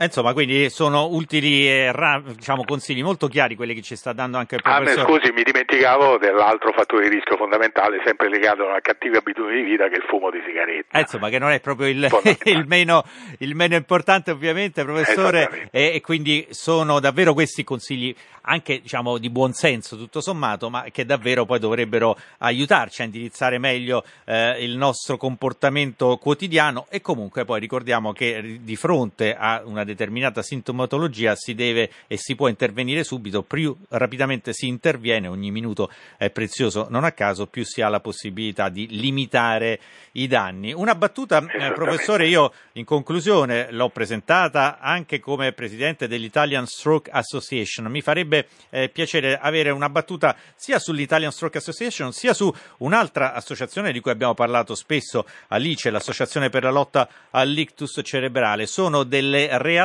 Eh, 0.00 0.06
insomma, 0.06 0.32
quindi 0.32 0.70
sono 0.70 1.08
utili 1.10 1.68
e 1.68 1.92
diciamo, 2.34 2.64
consigli 2.64 3.02
molto 3.02 3.28
chiari 3.28 3.54
quelli 3.54 3.74
che 3.74 3.82
ci 3.82 3.96
sta 3.96 4.14
dando 4.14 4.38
anche 4.38 4.54
il 4.54 4.62
professor. 4.62 5.04
Ah, 5.04 5.06
scusi, 5.06 5.30
mi 5.30 5.42
dimenticavo 5.42 6.16
dell'altro 6.16 6.72
fattore 6.72 7.06
di 7.06 7.16
rischio 7.16 7.36
fondamentale, 7.36 8.00
sempre 8.02 8.30
legato 8.30 8.66
a 8.66 8.80
cattive 8.80 9.18
abitudini 9.18 9.62
di 9.62 9.72
vita, 9.72 9.88
che 9.88 9.96
è 9.96 9.98
il 9.98 10.04
fumo 10.08 10.30
di 10.30 10.40
sigaretta. 10.46 10.96
Eh, 10.96 11.02
insomma, 11.02 11.28
che 11.28 11.38
non 11.38 11.50
è 11.50 11.60
proprio 11.60 11.88
il, 11.88 12.08
il, 12.44 12.64
meno, 12.66 13.04
il 13.40 13.54
meno, 13.54 13.74
importante, 13.74 14.30
ovviamente, 14.30 14.84
professore. 14.84 15.68
E, 15.70 15.92
e, 15.92 16.00
quindi 16.00 16.46
sono 16.48 16.98
davvero 16.98 17.34
questi 17.34 17.62
consigli 17.62 18.16
anche 18.42 18.80
diciamo, 18.80 19.18
di 19.18 19.28
buon 19.28 19.52
senso, 19.52 19.98
tutto 19.98 20.22
sommato, 20.22 20.70
ma 20.70 20.84
che 20.90 21.04
davvero 21.04 21.44
poi 21.44 21.58
dovrebbero 21.58 22.16
aiutarci 22.38 23.02
a 23.02 23.04
indirizzare 23.04 23.58
meglio 23.58 24.02
eh, 24.24 24.64
il 24.64 24.78
nostro 24.78 25.18
comportamento 25.18 26.16
quotidiano. 26.16 26.86
E 26.88 27.02
comunque 27.02 27.44
poi 27.44 27.60
ricordiamo 27.60 28.12
che 28.12 28.60
di 28.62 28.76
fronte 28.76 29.36
a 29.36 29.60
una 29.62 29.84
determinata 29.90 30.42
sintomatologia 30.42 31.34
si 31.34 31.54
deve 31.54 31.90
e 32.06 32.16
si 32.16 32.34
può 32.34 32.48
intervenire 32.48 33.04
subito, 33.04 33.42
più 33.42 33.76
rapidamente 33.90 34.52
si 34.52 34.66
interviene, 34.66 35.28
ogni 35.28 35.50
minuto 35.50 35.90
è 36.16 36.30
prezioso, 36.30 36.86
non 36.90 37.04
a 37.04 37.12
caso 37.12 37.46
più 37.46 37.64
si 37.64 37.82
ha 37.82 37.88
la 37.88 38.00
possibilità 38.00 38.68
di 38.68 38.86
limitare 38.88 39.80
i 40.12 40.26
danni. 40.26 40.72
Una 40.72 40.94
battuta, 40.94 41.38
eh, 41.38 41.72
professore, 41.72 42.26
io 42.26 42.52
in 42.72 42.84
conclusione 42.84 43.70
l'ho 43.70 43.88
presentata 43.88 44.78
anche 44.78 45.20
come 45.20 45.52
presidente 45.52 46.08
dell'Italian 46.08 46.66
Stroke 46.66 47.10
Association, 47.10 47.86
mi 47.86 48.00
farebbe 48.00 48.48
eh, 48.70 48.88
piacere 48.88 49.38
avere 49.38 49.70
una 49.70 49.88
battuta 49.88 50.36
sia 50.54 50.78
sull'Italian 50.78 51.32
Stroke 51.32 51.58
Association 51.58 52.12
sia 52.12 52.34
su 52.34 52.52
un'altra 52.78 53.34
associazione 53.34 53.92
di 53.92 54.00
cui 54.00 54.10
abbiamo 54.10 54.34
parlato 54.34 54.74
spesso, 54.74 55.26
Alice, 55.48 55.90
l'Associazione 55.90 56.48
per 56.48 56.62
la 56.62 56.70
lotta 56.70 57.08
all'ictus 57.30 58.00
cerebrale. 58.02 58.66
Sono 58.66 59.04
delle 59.04 59.48
realtà 59.58 59.79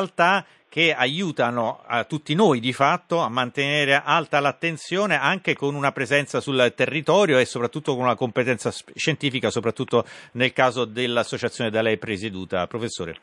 che 0.76 0.94
aiutano 0.94 1.82
a 1.86 2.04
tutti 2.04 2.36
noi 2.36 2.60
di 2.60 2.74
fatto 2.74 3.20
a 3.20 3.30
mantenere 3.30 4.02
alta 4.04 4.42
l'attenzione 4.42 5.18
anche 5.18 5.56
con 5.56 5.74
una 5.74 5.94
presenza 5.94 6.42
sul 6.42 6.74
territorio 6.76 7.38
e 7.38 7.46
soprattutto 7.46 7.94
con 7.94 8.04
una 8.04 8.16
competenza 8.16 8.72
scientifica, 8.94 9.50
soprattutto 9.50 10.04
nel 10.34 10.52
caso 10.52 10.84
dell'associazione 10.84 11.70
da 11.70 11.82
lei 11.82 11.98
presieduta. 11.98 12.68
Professore. 12.68 13.16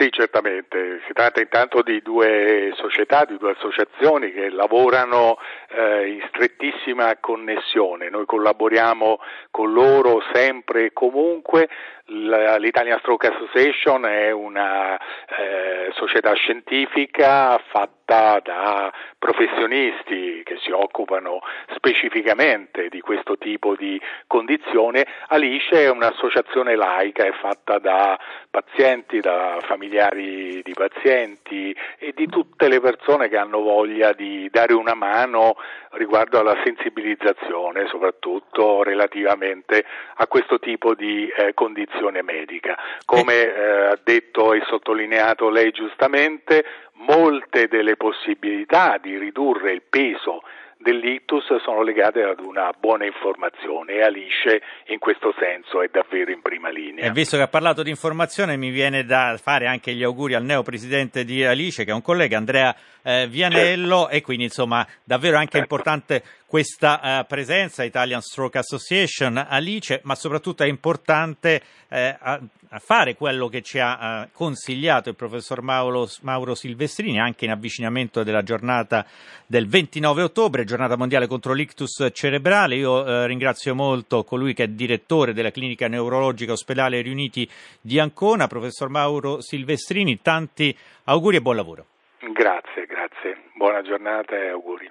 Sì, 0.00 0.08
certamente. 0.10 1.00
Si 1.06 1.12
tratta 1.12 1.40
intanto 1.40 1.82
di 1.82 2.00
due 2.00 2.72
società, 2.76 3.26
di 3.26 3.36
due 3.36 3.50
associazioni 3.50 4.32
che 4.32 4.48
lavorano 4.48 5.36
eh, 5.68 6.12
in 6.12 6.24
strettissima 6.28 7.14
connessione. 7.20 8.08
Noi 8.08 8.24
collaboriamo 8.24 9.20
con 9.50 9.72
loro 9.72 10.22
sempre 10.32 10.86
e 10.86 10.92
comunque. 10.92 11.68
L'Italian 12.12 12.98
Stroke 12.98 13.28
Association 13.28 14.04
è 14.04 14.32
una 14.32 14.98
eh, 14.98 15.90
società 15.92 16.32
scientifica 16.32 17.56
fatta 17.70 18.40
da 18.42 18.92
professionisti 19.16 20.42
che 20.44 20.58
si 20.60 20.72
occupano 20.72 21.38
specificamente 21.76 22.88
di 22.88 23.00
questo 23.00 23.38
tipo 23.38 23.76
di 23.76 24.00
condizione. 24.26 25.06
Alice 25.28 25.70
è 25.70 25.88
un'associazione 25.88 26.74
laica, 26.74 27.24
è 27.24 27.32
fatta 27.32 27.78
da 27.78 28.18
pazienti, 28.50 29.20
da 29.20 29.58
familiari 29.62 30.62
di 30.64 30.72
pazienti 30.72 31.72
e 31.98 32.12
di 32.12 32.26
tutte 32.26 32.66
le 32.66 32.80
persone 32.80 33.28
che 33.28 33.36
hanno 33.36 33.60
voglia 33.60 34.12
di 34.12 34.48
dare 34.50 34.72
una 34.72 34.94
mano 34.94 35.54
riguardo 35.90 36.40
alla 36.40 36.56
sensibilizzazione, 36.64 37.86
soprattutto 37.86 38.82
relativamente 38.82 39.84
a 40.16 40.26
questo 40.26 40.58
tipo 40.58 40.94
di 40.94 41.28
eh, 41.28 41.54
condizione 42.00 42.22
medica. 42.22 42.76
Come 43.04 43.34
eh, 43.34 43.86
ha 43.90 43.98
detto 44.02 44.54
e 44.54 44.62
sottolineato 44.66 45.50
lei 45.50 45.70
giustamente, 45.70 46.64
molte 47.06 47.68
delle 47.68 47.96
possibilità 47.96 48.98
di 49.00 49.18
ridurre 49.18 49.72
il 49.72 49.82
peso 49.88 50.42
dell'ictus 50.82 51.44
sono 51.62 51.82
legate 51.82 52.22
ad 52.22 52.40
una 52.40 52.72
buona 52.78 53.04
informazione 53.04 53.96
e 53.96 54.02
Alice 54.02 54.62
in 54.86 54.98
questo 54.98 55.34
senso 55.38 55.82
è 55.82 55.88
davvero 55.92 56.30
in 56.30 56.40
prima 56.40 56.70
linea. 56.70 57.04
E 57.04 57.10
visto 57.10 57.36
che 57.36 57.42
ha 57.42 57.48
parlato 57.48 57.82
di 57.82 57.90
informazione 57.90 58.56
mi 58.56 58.70
viene 58.70 59.04
da 59.04 59.38
fare 59.40 59.66
anche 59.66 59.92
gli 59.92 60.02
auguri 60.02 60.32
al 60.32 60.42
neo 60.42 60.62
presidente 60.62 61.24
di 61.24 61.44
Alice 61.44 61.84
che 61.84 61.90
è 61.90 61.94
un 61.94 62.00
collega 62.00 62.38
Andrea 62.38 62.74
eh, 63.02 63.26
Vianello 63.28 64.00
certo. 64.00 64.16
e 64.16 64.22
quindi 64.22 64.44
insomma 64.44 64.86
davvero 65.04 65.36
anche 65.36 65.58
certo. 65.58 65.74
importante 65.74 66.22
questa 66.50 67.20
uh, 67.20 67.26
presenza 67.28 67.84
Italian 67.84 68.20
Stroke 68.22 68.58
Association 68.58 69.36
Alice, 69.36 70.00
ma 70.02 70.16
soprattutto 70.16 70.64
è 70.64 70.66
importante 70.66 71.62
eh, 71.88 72.16
a, 72.18 72.40
a 72.70 72.78
fare 72.80 73.14
quello 73.14 73.46
che 73.46 73.62
ci 73.62 73.78
ha 73.78 74.22
uh, 74.22 74.28
consigliato 74.32 75.08
il 75.08 75.14
professor 75.14 75.62
Mauro, 75.62 76.08
Mauro, 76.22 76.56
Silvestrini 76.56 77.20
anche 77.20 77.44
in 77.44 77.52
avvicinamento 77.52 78.24
della 78.24 78.42
giornata 78.42 79.06
del 79.46 79.68
29 79.68 80.24
ottobre, 80.24 80.64
giornata 80.64 80.96
mondiale 80.96 81.28
contro 81.28 81.52
l'ictus 81.52 82.08
cerebrale. 82.12 82.74
Io 82.74 82.94
uh, 82.94 83.26
ringrazio 83.26 83.76
molto 83.76 84.24
colui 84.24 84.52
che 84.52 84.64
è 84.64 84.68
direttore 84.68 85.32
della 85.32 85.52
clinica 85.52 85.86
neurologica 85.86 86.50
ospedale 86.50 87.00
Riuniti 87.00 87.48
di 87.80 88.00
Ancona, 88.00 88.48
professor 88.48 88.88
Mauro 88.88 89.40
Silvestrini. 89.40 90.20
Tanti 90.20 90.76
auguri 91.04 91.36
e 91.36 91.42
buon 91.42 91.54
lavoro. 91.54 91.86
Grazie, 92.32 92.86
grazie. 92.86 93.38
Buona 93.54 93.82
giornata 93.82 94.34
e 94.34 94.48
auguri. 94.48 94.90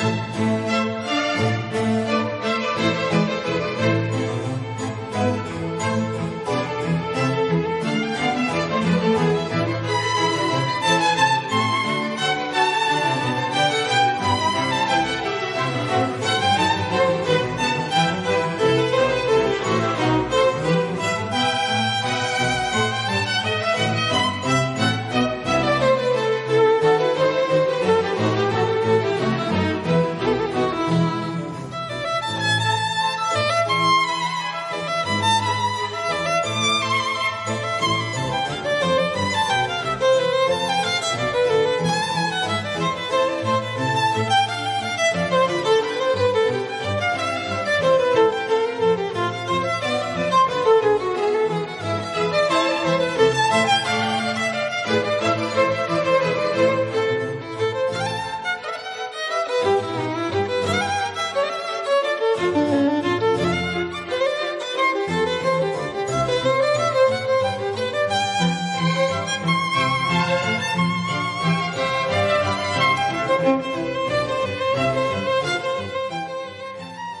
Música 0.00 0.61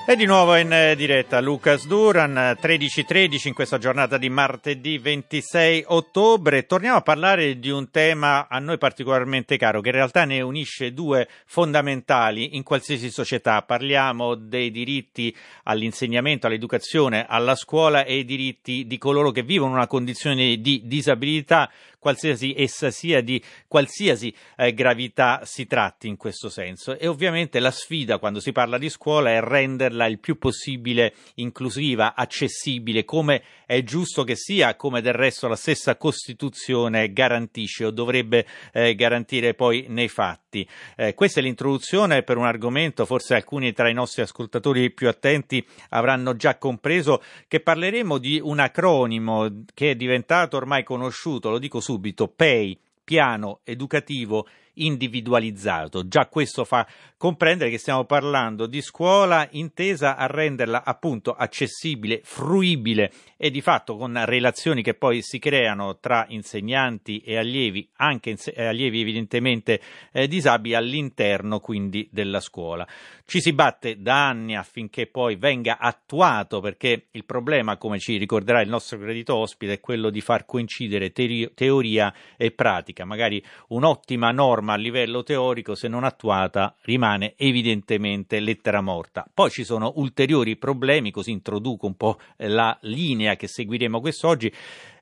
E 0.04 0.16
di 0.16 0.26
nuovo 0.26 0.56
in 0.56 0.72
eh, 0.72 0.96
diretta 0.96 1.38
Lucas 1.40 1.86
Duran, 1.86 2.56
13.13 2.60 3.46
in 3.46 3.54
questa 3.54 3.78
giornata 3.78 4.18
di 4.18 4.28
martedì 4.28 4.98
26 4.98 5.84
ottobre. 5.86 6.66
Torniamo 6.66 6.96
a 6.96 7.02
parlare 7.02 7.60
di 7.60 7.70
un 7.70 7.88
tema 7.88 8.48
a 8.48 8.58
noi 8.58 8.78
particolarmente 8.78 9.56
caro, 9.56 9.80
che 9.80 9.90
in 9.90 9.94
realtà 9.94 10.24
ne 10.24 10.40
unisce 10.40 10.92
due 10.92 11.28
fondamentali 11.46 12.56
in 12.56 12.64
qualsiasi 12.64 13.12
società. 13.12 13.62
Parliamo 13.62 14.34
dei 14.34 14.72
diritti 14.72 15.34
all'insegnamento, 15.62 16.48
all'educazione, 16.48 17.24
alla 17.28 17.54
scuola 17.54 18.04
e 18.04 18.16
i 18.16 18.24
diritti 18.24 18.88
di 18.88 18.98
coloro 18.98 19.30
che 19.30 19.44
vivono 19.44 19.74
una 19.74 19.86
condizione 19.86 20.56
di 20.56 20.82
disabilità 20.84 21.70
qualsiasi 22.02 22.52
essa 22.56 22.90
sia 22.90 23.20
di 23.20 23.40
qualsiasi 23.68 24.34
eh, 24.56 24.74
gravità 24.74 25.42
si 25.44 25.66
tratti 25.66 26.08
in 26.08 26.16
questo 26.16 26.48
senso. 26.48 26.98
E 26.98 27.06
ovviamente 27.06 27.60
la 27.60 27.70
sfida 27.70 28.18
quando 28.18 28.40
si 28.40 28.50
parla 28.50 28.76
di 28.76 28.90
scuola 28.90 29.30
è 29.30 29.40
renderla 29.40 30.06
il 30.06 30.18
più 30.18 30.36
possibile 30.36 31.14
inclusiva, 31.36 32.16
accessibile, 32.16 33.04
come 33.04 33.42
è 33.66 33.84
giusto 33.84 34.24
che 34.24 34.34
sia, 34.34 34.74
come 34.74 35.00
del 35.00 35.14
resto 35.14 35.46
la 35.46 35.54
stessa 35.54 35.94
Costituzione 35.94 37.12
garantisce 37.12 37.84
o 37.84 37.90
dovrebbe 37.92 38.46
eh, 38.72 38.96
garantire 38.96 39.54
poi 39.54 39.86
nei 39.88 40.08
fatti. 40.08 40.68
Eh, 40.96 41.14
questa 41.14 41.38
è 41.38 41.42
l'introduzione 41.44 42.24
per 42.24 42.36
un 42.36 42.46
argomento, 42.46 43.06
forse 43.06 43.36
alcuni 43.36 43.72
tra 43.72 43.88
i 43.88 43.94
nostri 43.94 44.22
ascoltatori 44.22 44.90
più 44.90 45.08
attenti 45.08 45.64
avranno 45.90 46.34
già 46.34 46.58
compreso 46.58 47.22
che 47.46 47.60
parleremo 47.60 48.18
di 48.18 48.40
un 48.42 48.58
acronimo 48.58 49.62
che 49.72 49.92
è 49.92 49.94
diventato 49.94 50.56
ormai 50.56 50.82
conosciuto, 50.82 51.48
lo 51.48 51.58
dico 51.58 51.78
su 51.78 51.91
subito 51.92 52.28
PEI, 52.28 52.78
piano 53.04 53.60
educativo 53.64 54.46
individualizzato. 54.74 56.08
Già 56.08 56.26
questo 56.28 56.64
fa 56.64 56.86
comprendere 57.18 57.68
che 57.68 57.76
stiamo 57.76 58.04
parlando 58.04 58.66
di 58.66 58.80
scuola 58.80 59.46
intesa 59.50 60.16
a 60.16 60.26
renderla 60.26 60.84
appunto 60.84 61.34
accessibile, 61.34 62.22
fruibile 62.24 63.12
e 63.44 63.50
di 63.50 63.60
fatto 63.60 63.96
con 63.96 64.24
relazioni 64.24 64.84
che 64.84 64.94
poi 64.94 65.20
si 65.20 65.40
creano 65.40 65.98
tra 65.98 66.26
insegnanti 66.28 67.18
e 67.18 67.36
allievi, 67.36 67.88
anche 67.96 68.30
inse- 68.30 68.52
allievi 68.52 69.00
evidentemente 69.00 69.80
eh, 70.12 70.28
disabili 70.28 70.76
all'interno 70.76 71.58
quindi 71.58 72.08
della 72.12 72.38
scuola. 72.38 72.86
Ci 73.24 73.40
si 73.40 73.52
batte 73.52 74.00
da 74.00 74.28
anni 74.28 74.54
affinché 74.54 75.08
poi 75.08 75.34
venga 75.34 75.78
attuato 75.78 76.60
perché 76.60 77.08
il 77.10 77.24
problema, 77.24 77.78
come 77.78 77.98
ci 77.98 78.16
ricorderà 78.16 78.60
il 78.60 78.68
nostro 78.68 78.96
credito 78.98 79.34
ospite, 79.34 79.72
è 79.72 79.80
quello 79.80 80.10
di 80.10 80.20
far 80.20 80.44
coincidere 80.46 81.10
teori- 81.10 81.50
teoria 81.52 82.14
e 82.36 82.52
pratica. 82.52 83.04
Magari 83.04 83.42
un'ottima 83.68 84.30
norma 84.30 84.74
a 84.74 84.76
livello 84.76 85.24
teorico, 85.24 85.74
se 85.74 85.88
non 85.88 86.04
attuata, 86.04 86.76
rimane 86.82 87.34
evidentemente 87.36 88.38
lettera 88.38 88.80
morta. 88.80 89.26
Poi 89.34 89.50
ci 89.50 89.64
sono 89.64 89.94
ulteriori 89.96 90.56
problemi, 90.56 91.10
così 91.10 91.32
introduco 91.32 91.86
un 91.86 91.96
po' 91.96 92.20
la 92.36 92.78
linea 92.82 93.30
che 93.36 93.48
seguiremo 93.48 94.00
quest'oggi 94.00 94.52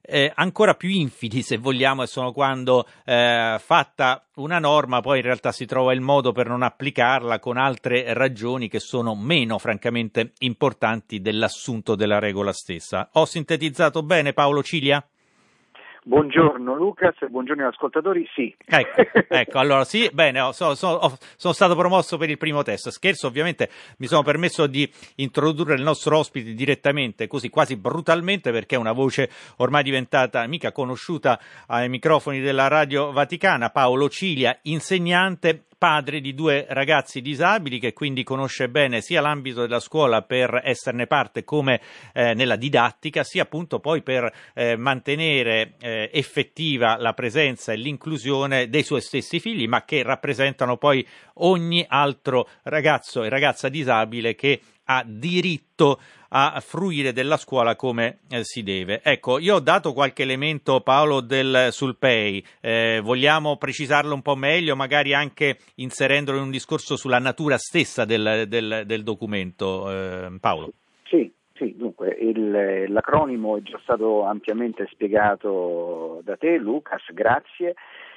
eh, 0.02 0.32
ancora 0.34 0.74
più 0.74 0.88
infidi, 0.88 1.42
se 1.42 1.58
vogliamo, 1.58 2.02
e 2.02 2.06
sono 2.06 2.32
quando 2.32 2.86
eh, 3.04 3.56
fatta 3.58 4.26
una 4.36 4.58
norma 4.58 5.00
poi 5.00 5.18
in 5.18 5.24
realtà 5.24 5.52
si 5.52 5.66
trova 5.66 5.92
il 5.92 6.00
modo 6.00 6.32
per 6.32 6.48
non 6.48 6.62
applicarla 6.62 7.38
con 7.38 7.56
altre 7.56 8.12
ragioni 8.14 8.68
che 8.68 8.80
sono 8.80 9.14
meno 9.14 9.58
francamente 9.58 10.32
importanti 10.38 11.20
dell'assunto 11.20 11.94
della 11.94 12.18
regola 12.18 12.52
stessa. 12.52 13.10
Ho 13.12 13.24
sintetizzato 13.24 14.02
bene 14.02 14.32
Paolo 14.32 14.62
Cilia? 14.62 15.04
Buongiorno 16.10 16.74
Lucas, 16.74 17.14
buongiorno 17.28 17.62
agli 17.62 17.72
ascoltatori, 17.72 18.28
sì. 18.34 18.52
Ecco, 18.66 19.00
ecco 19.28 19.58
allora 19.60 19.84
sì, 19.84 20.10
bene, 20.12 20.40
oh, 20.40 20.50
sono, 20.50 20.74
sono, 20.74 20.98
sono, 21.36 21.54
stato 21.54 21.76
promosso 21.76 22.16
per 22.16 22.28
il 22.28 22.36
primo 22.36 22.64
test. 22.64 22.88
Scherzo, 22.88 23.28
ovviamente 23.28 23.70
mi 23.98 24.08
sono 24.08 24.24
permesso 24.24 24.66
di 24.66 24.92
introdurre 25.16 25.74
il 25.74 25.82
nostro 25.82 26.18
ospite 26.18 26.52
direttamente, 26.52 27.28
così 27.28 27.48
quasi 27.48 27.76
brutalmente, 27.76 28.50
perché 28.50 28.74
è 28.74 28.78
una 28.78 28.90
voce 28.90 29.30
ormai 29.58 29.84
diventata 29.84 30.44
mica 30.48 30.72
conosciuta 30.72 31.38
ai 31.68 31.88
microfoni 31.88 32.40
della 32.40 32.66
Radio 32.66 33.12
Vaticana, 33.12 33.70
Paolo 33.70 34.08
Cilia, 34.08 34.58
insegnante 34.62 35.66
padre 35.80 36.20
di 36.20 36.34
due 36.34 36.66
ragazzi 36.68 37.22
disabili 37.22 37.78
che 37.78 37.94
quindi 37.94 38.22
conosce 38.22 38.68
bene 38.68 39.00
sia 39.00 39.22
l'ambito 39.22 39.62
della 39.62 39.80
scuola 39.80 40.20
per 40.20 40.60
esserne 40.62 41.06
parte 41.06 41.42
come 41.42 41.80
eh, 42.12 42.34
nella 42.34 42.56
didattica, 42.56 43.24
sia 43.24 43.44
appunto 43.44 43.80
poi 43.80 44.02
per 44.02 44.30
eh, 44.52 44.76
mantenere 44.76 45.76
eh, 45.80 46.10
effettiva 46.12 46.98
la 46.98 47.14
presenza 47.14 47.72
e 47.72 47.76
l'inclusione 47.76 48.68
dei 48.68 48.82
suoi 48.82 49.00
stessi 49.00 49.40
figli, 49.40 49.66
ma 49.66 49.86
che 49.86 50.02
rappresentano 50.02 50.76
poi 50.76 51.06
ogni 51.36 51.82
altro 51.88 52.46
ragazzo 52.64 53.24
e 53.24 53.30
ragazza 53.30 53.70
disabile 53.70 54.34
che 54.34 54.60
ha 54.84 55.02
diritto 55.06 55.98
a 56.32 56.60
fruire 56.60 57.12
della 57.12 57.36
scuola 57.36 57.76
come 57.76 58.18
eh, 58.30 58.44
si 58.44 58.62
deve. 58.62 59.00
Ecco, 59.02 59.38
io 59.38 59.56
ho 59.56 59.60
dato 59.60 59.92
qualche 59.92 60.22
elemento, 60.22 60.80
Paolo, 60.80 61.20
del, 61.20 61.68
sul 61.70 61.96
PEI. 61.96 62.44
Eh, 62.60 63.00
vogliamo 63.02 63.56
precisarlo 63.56 64.14
un 64.14 64.22
po' 64.22 64.36
meglio, 64.36 64.76
magari 64.76 65.14
anche 65.14 65.58
inserendolo 65.76 66.38
in 66.38 66.44
un 66.44 66.50
discorso 66.50 66.96
sulla 66.96 67.18
natura 67.18 67.58
stessa 67.58 68.04
del, 68.04 68.44
del, 68.46 68.82
del 68.86 69.02
documento, 69.02 69.90
eh, 69.90 70.38
Paolo? 70.40 70.72
Sì, 71.04 71.32
sì, 71.54 71.74
dunque 71.76 72.16
il, 72.20 72.90
l'acronimo 72.90 73.56
è 73.56 73.62
già 73.62 73.78
stato 73.82 74.24
ampiamente 74.24 74.86
spiegato 74.90 76.20
da 76.22 76.36
te, 76.36 76.56
Lucas, 76.56 77.02
grazie. 77.12 77.74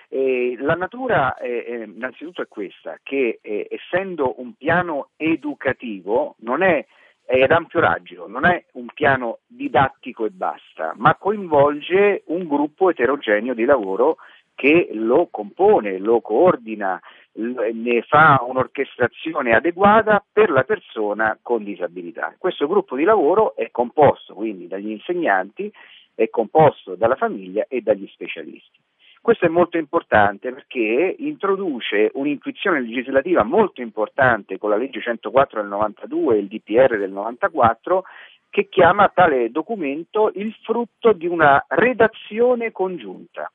Eh, 0.08 0.55
la 0.60 0.75
natura 0.75 1.36
eh, 1.38 1.86
innanzitutto 1.88 2.43
è 2.43 2.48
questa, 2.48 3.00
che 3.01 3.39
eh, 3.41 3.67
essendo 3.67 4.39
un 4.39 4.53
piano 4.53 5.10
educativo 5.17 6.36
non 6.41 6.62
è 6.62 6.86
ad 7.25 7.51
ampio 7.51 7.80
raggio, 7.80 8.27
non 8.27 8.46
è 8.46 8.65
un 8.74 8.88
piano 8.94 9.39
didattico 9.48 10.25
e 10.25 10.30
basta, 10.30 10.94
ma 10.96 11.15
coinvolge 11.15 12.24
un 12.27 12.48
gruppo 12.48 12.89
eterogeneo 12.89 13.53
di 13.53 13.65
lavoro 13.65 14.18
che 14.56 14.89
lo 14.94 15.27
compone, 15.32 15.98
lo 15.98 16.22
coordina, 16.22 17.00
ne 17.34 18.01
fa 18.03 18.44
un'orchestrazione 18.48 19.56
adeguata 19.56 20.24
per 20.32 20.51
la 20.51 20.63
persona 20.63 21.38
con 21.42 21.63
disabilità. 21.63 22.36
Questo 22.38 22.68
gruppo 22.68 22.96
di 22.96 23.03
lavoro 23.03 23.56
è 23.56 23.72
composto 23.72 24.34
quindi 24.34 24.68
dagli 24.68 24.92
insegnanti, 24.92 25.72
è 26.13 26.30
composto 26.30 26.96
dalla 26.96 27.15
famiglia 27.15 27.65
e 27.68 27.82
dagli 27.82 28.08
specialisti. 28.08 28.80
Questo 29.24 29.46
è 29.46 29.48
molto 29.48 29.77
importante 29.77 30.51
perché 30.51 31.15
introduce 31.18 32.12
un'intuizione 32.15 32.82
legislativa 32.82 33.44
molto 33.44 33.80
importante 33.80 34.58
con 34.58 34.70
la 34.70 34.75
legge 34.75 35.00
104 35.00 35.62
del 35.62 35.70
92 35.70 36.36
e 36.36 36.39
il 36.39 36.48
DPR 36.48 36.98
del 36.98 37.12
94 37.13 38.03
che 38.50 38.68
chiama 38.68 39.08
tale 39.08 39.50
documento 39.50 40.30
il 40.36 40.53
frutto 40.63 41.13
di 41.13 41.25
una 41.25 41.63
redazione 41.70 42.74
congiunta. 42.74 43.50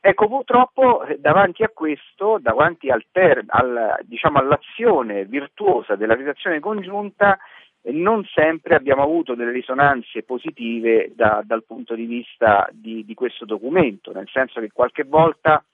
Ecco, 0.00 0.28
purtroppo 0.28 1.02
eh, 1.02 1.18
davanti 1.18 1.64
a 1.64 1.70
questo, 1.74 2.38
davanti 2.40 2.88
al 2.88 3.04
ter- 3.10 3.42
al, 3.48 3.98
diciamo, 4.02 4.38
all'azione 4.38 5.24
virtuosa 5.24 5.96
della 5.96 6.14
redazione 6.14 6.60
congiunta, 6.60 7.40
non 7.90 8.24
sempre 8.32 8.76
abbiamo 8.76 9.02
avuto 9.02 9.34
delle 9.34 9.50
risonanze 9.50 10.22
positive 10.22 11.12
da, 11.14 11.42
dal 11.44 11.64
punto 11.64 11.94
di 11.94 12.06
vista 12.06 12.68
di, 12.70 13.04
di, 13.04 13.14
questo 13.14 13.44
documento, 13.44 14.12
nel 14.12 14.28
senso 14.30 14.60
che 14.60 14.70
qualche 14.72 15.02
volta 15.02 15.64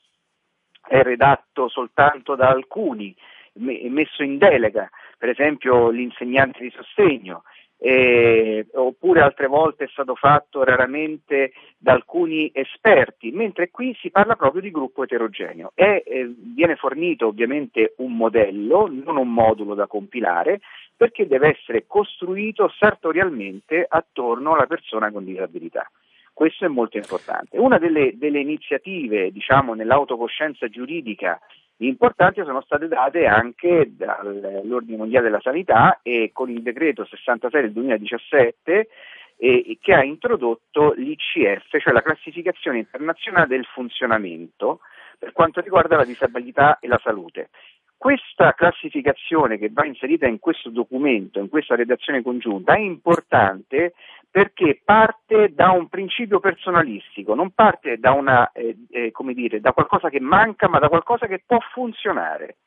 è 0.87 1.03
redatto 1.03 1.69
soltanto 1.69 2.35
da 2.35 2.49
alcuni, 2.49 3.15
messo 3.55 4.23
in 4.23 4.39
delega, 4.39 4.89
per 5.19 5.29
esempio 5.29 5.91
l'insegnante 5.91 6.61
di 6.61 6.71
sostegno, 6.71 7.43
eh, 7.79 8.67
oppure 8.75 9.21
altre 9.21 9.47
volte 9.47 9.85
è 9.85 9.89
stato 9.89 10.15
fatto 10.17 10.65
raramente 10.65 11.53
da 11.79 11.93
alcuni 11.93 12.51
esperti, 12.53 13.31
mentre 13.31 13.71
qui 13.71 13.97
si 14.01 14.11
parla 14.11 14.35
proprio 14.35 14.61
di 14.61 14.71
gruppo 14.71 15.05
eterogeneo 15.05 15.73
e 15.75 16.03
eh, 16.05 16.35
viene 16.37 16.75
fornito 16.75 17.29
ovviamente 17.29 17.95
un 17.99 18.17
modello, 18.17 18.89
non 18.91 19.17
un 19.17 19.33
modulo 19.33 19.75
da 19.75 19.87
compilare, 19.87 20.61
perché 20.97 21.29
deve 21.29 21.57
essere 21.57 21.87
costruito 21.87 22.69
sartorialmente 22.77 23.87
attorno 23.89 24.55
alla 24.55 24.67
persona 24.67 25.13
con 25.13 25.25
disabilità. 25.25 25.89
Questo 26.33 26.65
è 26.65 26.69
molto 26.69 26.97
importante. 26.97 27.59
Una 27.59 27.79
delle, 27.79 28.13
delle 28.17 28.41
iniziative, 28.41 29.33
diciamo, 29.33 29.75
nell'autocoscienza 29.75 30.69
giuridica 30.69 31.41
importanti 31.79 32.43
sono 32.45 32.61
state 32.63 32.89
date 32.89 33.27
anche 33.27 33.91
dall'Ordine 33.95 34.97
Mondiale 34.97 35.27
della 35.27 35.41
Sanità 35.41 36.01
e 36.03 36.31
con 36.33 36.51
il 36.51 36.63
decreto 36.63 37.05
66 37.05 37.61
del 37.63 37.73
2017 37.73 38.89
eh, 39.37 39.79
che 39.81 39.95
ha 39.95 40.03
introdotto 40.03 40.93
l'ICF, 40.97 41.79
cioè 41.79 41.93
la 41.93 42.03
classificazione 42.03 42.79
internazionale 42.79 43.47
del 43.47 43.65
funzionamento 43.67 44.81
per 45.19 45.33
quanto 45.33 45.61
riguarda 45.61 45.97
la 45.97 46.05
disabilità 46.05 46.79
e 46.81 46.89
la 46.89 47.01
salute. 47.03 47.51
Questa 47.99 48.55
classificazione 48.55 49.59
che 49.59 49.71
va 49.73 49.85
inserita 49.85 50.29
in 50.29 50.39
questo 50.39 50.71
documento, 50.71 51.41
in 51.41 51.49
questa 51.49 51.75
redazione 51.75 52.23
congiunta, 52.23 52.75
è 52.75 52.79
importante 52.79 53.93
perché 54.31 54.81
parte 54.85 55.53
da 55.53 55.73
un 55.73 55.89
principio 55.89 56.39
personalistico, 56.39 57.35
non 57.35 57.51
parte 57.51 57.99
da, 57.99 58.13
una, 58.13 58.53
eh, 58.53 58.77
eh, 58.91 59.13
dire, 59.35 59.61
da 59.61 59.73
qualcosa 59.73 60.11
che 60.11 60.21
manca, 60.21 60.69
ma 60.69 60.79
da 60.79 60.89
qualcosa 60.89 61.27
che 61.27 61.43
può 61.45 61.59
funzionare. 61.73 62.59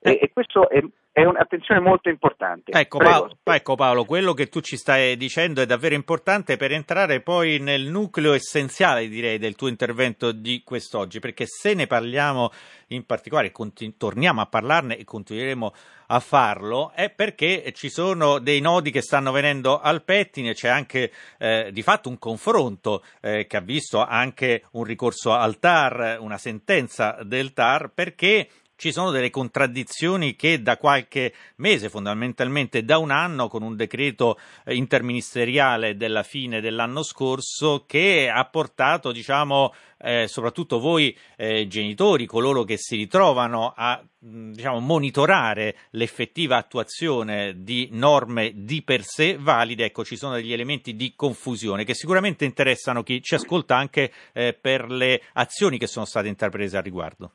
E, 0.00 0.18
e 0.22 0.30
questo 0.32 0.70
è, 0.70 0.82
è 1.12 1.24
un'attenzione 1.24 1.80
molto 1.80 2.08
importante. 2.08 2.70
Ecco 2.72 2.98
Paolo, 2.98 3.36
ecco 3.42 3.74
Paolo, 3.74 4.04
quello 4.04 4.32
che 4.32 4.48
tu 4.48 4.60
ci 4.60 4.76
stai 4.76 5.16
dicendo 5.16 5.60
è 5.60 5.66
davvero 5.66 5.96
importante 5.96 6.56
per 6.56 6.70
entrare 6.70 7.20
poi 7.20 7.58
nel 7.58 7.86
nucleo 7.86 8.32
essenziale, 8.32 9.08
direi, 9.08 9.38
del 9.38 9.56
tuo 9.56 9.68
intervento 9.68 10.30
di 10.30 10.62
quest'oggi, 10.64 11.18
perché 11.18 11.46
se 11.46 11.74
ne 11.74 11.88
parliamo 11.88 12.50
in 12.88 13.04
particolare, 13.04 13.50
continu- 13.50 13.96
torniamo 13.96 14.40
a 14.40 14.46
parlarne 14.46 14.96
e 14.96 15.04
continueremo 15.04 15.74
a 16.12 16.20
farlo, 16.20 16.92
è 16.94 17.10
perché 17.10 17.72
ci 17.74 17.88
sono 17.88 18.38
dei 18.38 18.60
nodi 18.60 18.90
che 18.90 19.02
stanno 19.02 19.30
venendo 19.32 19.80
al 19.80 20.02
pettine, 20.02 20.54
c'è 20.54 20.68
anche 20.68 21.12
eh, 21.38 21.70
di 21.72 21.82
fatto 21.82 22.08
un 22.08 22.18
confronto 22.18 23.04
eh, 23.20 23.46
che 23.46 23.56
ha 23.56 23.60
visto 23.60 24.04
anche 24.04 24.64
un 24.72 24.84
ricorso 24.84 25.32
al 25.32 25.58
TAR, 25.58 26.18
una 26.20 26.38
sentenza 26.38 27.18
del 27.22 27.52
TAR, 27.52 27.90
perché 27.94 28.48
ci 28.80 28.92
sono 28.92 29.10
delle 29.10 29.28
contraddizioni 29.28 30.36
che 30.36 30.62
da 30.62 30.78
qualche 30.78 31.34
mese, 31.56 31.90
fondamentalmente 31.90 32.82
da 32.82 32.96
un 32.96 33.10
anno, 33.10 33.46
con 33.48 33.62
un 33.62 33.76
decreto 33.76 34.38
eh, 34.64 34.74
interministeriale 34.74 35.98
della 35.98 36.22
fine 36.22 36.62
dell'anno 36.62 37.02
scorso, 37.02 37.84
che 37.86 38.32
ha 38.34 38.42
portato, 38.46 39.12
diciamo, 39.12 39.74
eh, 39.98 40.26
soprattutto 40.28 40.80
voi 40.80 41.14
eh, 41.36 41.66
genitori, 41.66 42.24
coloro 42.24 42.64
che 42.64 42.78
si 42.78 42.96
ritrovano 42.96 43.74
a 43.76 44.02
diciamo, 44.18 44.80
monitorare 44.80 45.76
l'effettiva 45.90 46.56
attuazione 46.56 47.62
di 47.62 47.90
norme 47.92 48.52
di 48.54 48.80
per 48.80 49.04
sé 49.04 49.36
valide, 49.38 49.84
ecco, 49.84 50.06
ci 50.06 50.16
sono 50.16 50.36
degli 50.36 50.54
elementi 50.54 50.96
di 50.96 51.12
confusione 51.14 51.84
che 51.84 51.92
sicuramente 51.92 52.46
interessano 52.46 53.02
chi 53.02 53.20
ci 53.22 53.34
ascolta 53.34 53.76
anche 53.76 54.10
eh, 54.32 54.54
per 54.58 54.90
le 54.90 55.20
azioni 55.34 55.76
che 55.76 55.86
sono 55.86 56.06
state 56.06 56.28
intraprese 56.28 56.78
al 56.78 56.82
riguardo. 56.82 57.32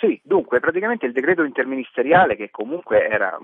Sì, 0.00 0.18
dunque 0.24 0.60
praticamente 0.60 1.04
il 1.04 1.12
decreto 1.12 1.44
interministeriale 1.44 2.34
che 2.34 2.50
comunque 2.50 3.06
era, 3.06 3.38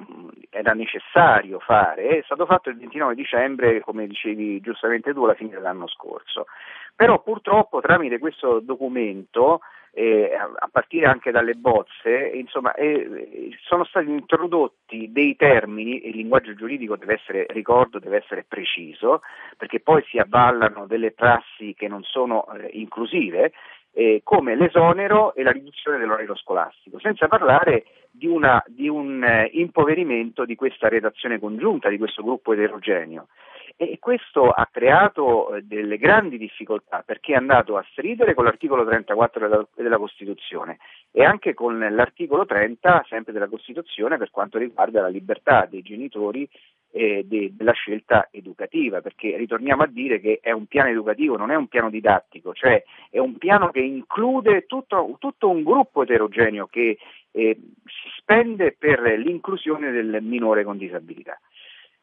era, 0.48 0.72
necessario 0.72 1.58
fare 1.58 2.20
è 2.20 2.22
stato 2.24 2.46
fatto 2.46 2.70
il 2.70 2.78
29 2.78 3.14
dicembre, 3.14 3.80
come 3.80 4.06
dicevi 4.06 4.60
giustamente 4.60 5.12
tu, 5.12 5.24
alla 5.24 5.34
fine 5.34 5.50
dell'anno 5.50 5.86
scorso. 5.86 6.46
Però 6.94 7.20
purtroppo 7.20 7.82
tramite 7.82 8.18
questo 8.18 8.60
documento, 8.60 9.60
eh, 9.92 10.32
a 10.34 10.68
partire 10.72 11.04
anche 11.04 11.30
dalle 11.30 11.56
bozze, 11.56 12.30
insomma, 12.32 12.72
eh, 12.72 13.50
sono 13.62 13.84
stati 13.84 14.08
introdotti 14.08 15.12
dei 15.12 15.36
termini, 15.36 16.08
il 16.08 16.16
linguaggio 16.16 16.54
giuridico 16.54 16.96
deve 16.96 17.14
essere, 17.16 17.44
ricordo, 17.50 17.98
deve 17.98 18.22
essere 18.24 18.46
preciso, 18.48 19.20
perché 19.58 19.80
poi 19.80 20.02
si 20.08 20.16
avvallano 20.16 20.86
delle 20.86 21.12
prassi 21.12 21.74
che 21.74 21.86
non 21.86 22.02
sono 22.02 22.46
eh, 22.54 22.70
inclusive 22.72 23.52
eh, 23.98 24.20
come 24.22 24.54
l'esonero 24.54 25.34
e 25.34 25.42
la 25.42 25.52
riduzione 25.52 25.96
dell'orario 25.96 26.36
scolastico, 26.36 26.98
senza 26.98 27.28
parlare 27.28 27.86
di, 28.10 28.26
una, 28.26 28.62
di 28.66 28.88
un 28.88 29.24
eh, 29.24 29.48
impoverimento 29.54 30.44
di 30.44 30.54
questa 30.54 30.88
redazione 30.88 31.38
congiunta, 31.38 31.88
di 31.88 31.96
questo 31.96 32.22
gruppo 32.22 32.52
eterogeneo. 32.52 33.28
E 33.74 33.96
questo 33.98 34.50
ha 34.50 34.68
creato 34.70 35.54
eh, 35.54 35.62
delle 35.62 35.96
grandi 35.96 36.36
difficoltà 36.36 37.02
perché 37.06 37.32
è 37.32 37.36
andato 37.36 37.78
a 37.78 37.86
stridere 37.90 38.34
con 38.34 38.44
l'articolo 38.44 38.84
34 38.84 39.48
della, 39.48 39.66
della, 39.74 39.96
Costituzione 39.96 40.76
e 41.10 41.24
anche 41.24 41.54
con 41.54 41.78
l'articolo 41.78 42.44
30 42.44 43.06
sempre 43.08 43.32
della 43.32 43.48
Costituzione 43.48 44.18
per 44.18 44.30
quanto 44.30 44.58
riguarda 44.58 45.00
la 45.00 45.08
libertà 45.08 45.66
dei 45.70 45.80
genitori 45.80 46.46
eh, 46.96 47.24
de, 47.26 47.52
della 47.54 47.72
scelta 47.72 48.28
educativa, 48.30 49.02
perché 49.02 49.36
ritorniamo 49.36 49.82
a 49.82 49.86
dire 49.86 50.18
che 50.18 50.38
è 50.40 50.50
un 50.50 50.64
piano 50.66 50.88
educativo, 50.88 51.36
non 51.36 51.50
è 51.50 51.54
un 51.54 51.68
piano 51.68 51.90
didattico, 51.90 52.54
cioè 52.54 52.82
è 53.10 53.18
un 53.18 53.36
piano 53.36 53.70
che 53.70 53.80
include 53.80 54.64
tutto, 54.66 55.16
tutto 55.18 55.50
un 55.50 55.62
gruppo 55.62 56.02
eterogeneo 56.02 56.66
che 56.66 56.96
eh, 57.32 57.58
si 57.84 58.08
spende 58.16 58.74
per 58.78 59.00
l'inclusione 59.18 59.90
del 59.90 60.18
minore 60.22 60.64
con 60.64 60.78
disabilità. 60.78 61.38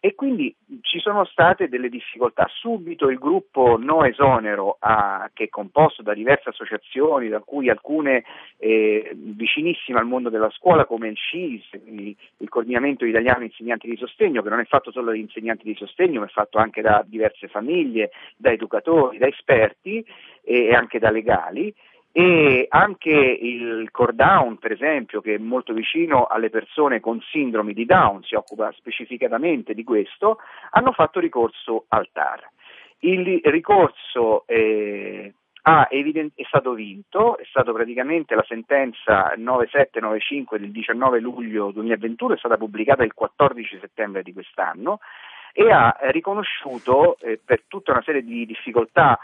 E 0.05 0.15
quindi 0.15 0.53
ci 0.81 0.99
sono 0.99 1.23
state 1.23 1.69
delle 1.69 1.87
difficoltà. 1.87 2.45
Subito 2.49 3.09
il 3.09 3.17
gruppo 3.17 3.77
No 3.77 4.03
Esonero, 4.03 4.75
a, 4.79 5.29
che 5.31 5.45
è 5.45 5.49
composto 5.49 6.01
da 6.01 6.13
diverse 6.13 6.49
associazioni, 6.49 7.29
da 7.29 7.39
cui 7.39 7.69
alcune 7.69 8.25
eh, 8.57 9.13
vicinissime 9.15 9.99
al 9.99 10.05
mondo 10.05 10.29
della 10.29 10.49
scuola, 10.49 10.83
come 10.83 11.07
il 11.07 11.15
CIS, 11.15 11.79
il, 11.85 12.13
il 12.35 12.49
Coordinamento 12.49 13.05
Italiano 13.05 13.45
Insegnanti 13.45 13.87
di 13.87 13.95
Sostegno, 13.95 14.41
che 14.41 14.49
non 14.49 14.59
è 14.59 14.65
fatto 14.65 14.91
solo 14.91 15.11
da 15.11 15.15
insegnanti 15.15 15.63
di 15.63 15.75
sostegno, 15.75 16.19
ma 16.19 16.25
è 16.25 16.29
fatto 16.29 16.57
anche 16.57 16.81
da 16.81 17.01
diverse 17.07 17.47
famiglie, 17.47 18.11
da 18.35 18.51
educatori, 18.51 19.17
da 19.17 19.27
esperti 19.27 20.05
e 20.43 20.73
anche 20.73 20.99
da 20.99 21.11
legali 21.11 21.73
e 22.15 22.67
anche 22.69 23.09
il 23.09 23.89
core 23.89 24.13
down, 24.13 24.59
per 24.59 24.71
esempio, 24.71 25.19
che 25.19 25.33
è 25.33 25.37
molto 25.39 25.73
vicino 25.73 26.25
alle 26.25 26.51
persone 26.51 26.99
con 26.99 27.19
sindromi 27.19 27.73
di 27.73 27.85
Down, 27.85 28.21
si 28.21 28.35
occupa 28.35 28.71
specificatamente 28.73 29.73
di 29.73 29.83
questo, 29.83 30.37
hanno 30.69 30.91
fatto 30.91 31.19
ricorso 31.19 31.85
al 31.87 32.07
TAR. 32.11 32.47
Il 32.99 33.41
ricorso 33.45 34.45
eh, 34.45 35.33
ha 35.63 35.87
evident- 35.89 36.33
è 36.35 36.43
stato 36.45 36.73
vinto, 36.73 37.35
è 37.39 37.45
stata 37.45 37.71
praticamente 37.71 38.35
la 38.35 38.45
sentenza 38.47 39.33
9795 39.35 40.59
del 40.59 40.69
19 40.69 41.19
luglio 41.19 41.71
2021, 41.71 42.35
è 42.35 42.37
stata 42.37 42.57
pubblicata 42.57 43.03
il 43.03 43.15
14 43.15 43.79
settembre 43.79 44.21
di 44.21 44.33
quest'anno 44.33 44.99
e 45.51 45.71
ha 45.71 45.97
riconosciuto 46.11 47.17
eh, 47.21 47.39
per 47.43 47.63
tutta 47.67 47.91
una 47.91 48.03
serie 48.03 48.23
di 48.23 48.45
difficoltà 48.45 49.17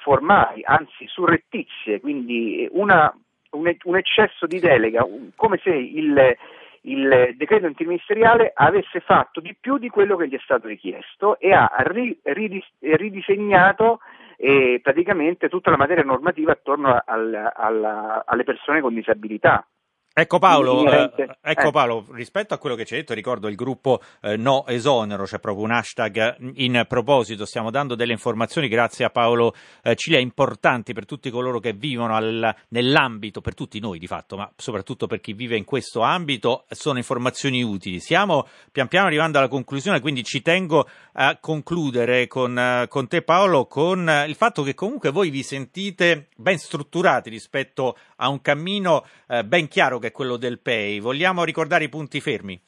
formali, 0.00 0.62
anzi 0.64 1.06
surrettizie, 1.06 2.00
quindi 2.00 2.68
una, 2.72 3.12
un, 3.50 3.76
un, 3.82 3.96
eccesso 3.96 4.46
di 4.46 4.60
delega, 4.60 5.04
un, 5.04 5.30
come 5.34 5.58
se 5.62 5.70
il, 5.70 6.36
il 6.82 7.34
decreto 7.36 7.66
interministeriale 7.66 8.52
avesse 8.54 9.00
fatto 9.00 9.40
di 9.40 9.56
più 9.58 9.78
di 9.78 9.88
quello 9.88 10.16
che 10.16 10.28
gli 10.28 10.34
è 10.34 10.40
stato 10.42 10.68
richiesto 10.68 11.38
e 11.38 11.52
ha 11.52 11.70
ri, 11.78 12.18
ridis, 12.22 12.66
ridisegnato 12.78 14.00
eh, 14.36 14.80
praticamente 14.82 15.48
tutta 15.48 15.70
la 15.70 15.76
materia 15.76 16.04
normativa 16.04 16.52
attorno 16.52 16.98
al, 17.04 17.52
al, 17.54 18.22
alle 18.24 18.44
persone 18.44 18.80
con 18.80 18.94
disabilità. 18.94 19.66
Ecco 20.12 20.40
Paolo, 20.40 20.90
eh, 20.90 21.38
ecco 21.40 21.68
eh. 21.68 21.70
Paolo, 21.70 22.04
rispetto 22.10 22.52
a 22.52 22.58
quello 22.58 22.74
che 22.74 22.84
ci 22.84 22.94
hai 22.94 23.00
detto, 23.00 23.14
ricordo 23.14 23.46
il 23.46 23.54
gruppo 23.54 24.00
eh, 24.22 24.36
No 24.36 24.66
Esonero, 24.66 25.22
c'è 25.22 25.38
proprio 25.38 25.64
un 25.64 25.70
hashtag 25.70 26.36
in 26.54 26.84
proposito, 26.88 27.44
stiamo 27.44 27.70
dando 27.70 27.94
delle 27.94 28.10
informazioni 28.10 28.66
grazie 28.66 29.04
a 29.04 29.10
Paolo 29.10 29.54
eh, 29.84 29.94
Cilia 29.94 30.18
importanti 30.18 30.92
per 30.94 31.06
tutti 31.06 31.30
coloro 31.30 31.60
che 31.60 31.74
vivono 31.74 32.16
al, 32.16 32.52
nell'ambito, 32.70 33.40
per 33.40 33.54
tutti 33.54 33.78
noi 33.78 34.00
di 34.00 34.08
fatto, 34.08 34.36
ma 34.36 34.50
soprattutto 34.56 35.06
per 35.06 35.20
chi 35.20 35.32
vive 35.32 35.56
in 35.56 35.64
questo 35.64 36.00
ambito, 36.00 36.64
sono 36.70 36.98
informazioni 36.98 37.62
utili. 37.62 38.00
Stiamo 38.00 38.48
pian 38.72 38.88
piano 38.88 39.06
arrivando 39.06 39.38
alla 39.38 39.46
conclusione, 39.46 40.00
quindi 40.00 40.24
ci 40.24 40.42
tengo 40.42 40.88
a 41.12 41.38
concludere 41.40 42.26
con, 42.26 42.58
eh, 42.58 42.86
con 42.88 43.06
te 43.06 43.22
Paolo 43.22 43.66
con 43.66 44.24
il 44.26 44.34
fatto 44.34 44.64
che 44.64 44.74
comunque 44.74 45.10
voi 45.10 45.30
vi 45.30 45.44
sentite 45.44 46.30
ben 46.34 46.58
strutturati 46.58 47.30
rispetto 47.30 47.96
a 48.16 48.28
un 48.28 48.40
cammino 48.40 49.06
eh, 49.28 49.44
ben 49.44 49.68
chiaro 49.68 49.98
che 50.00 50.08
è 50.08 50.12
quello 50.12 50.36
del 50.36 50.58
PEI. 50.58 50.98
Vogliamo 50.98 51.44
ricordare 51.44 51.84
i 51.84 51.88
punti 51.88 52.20
fermi? 52.20 52.60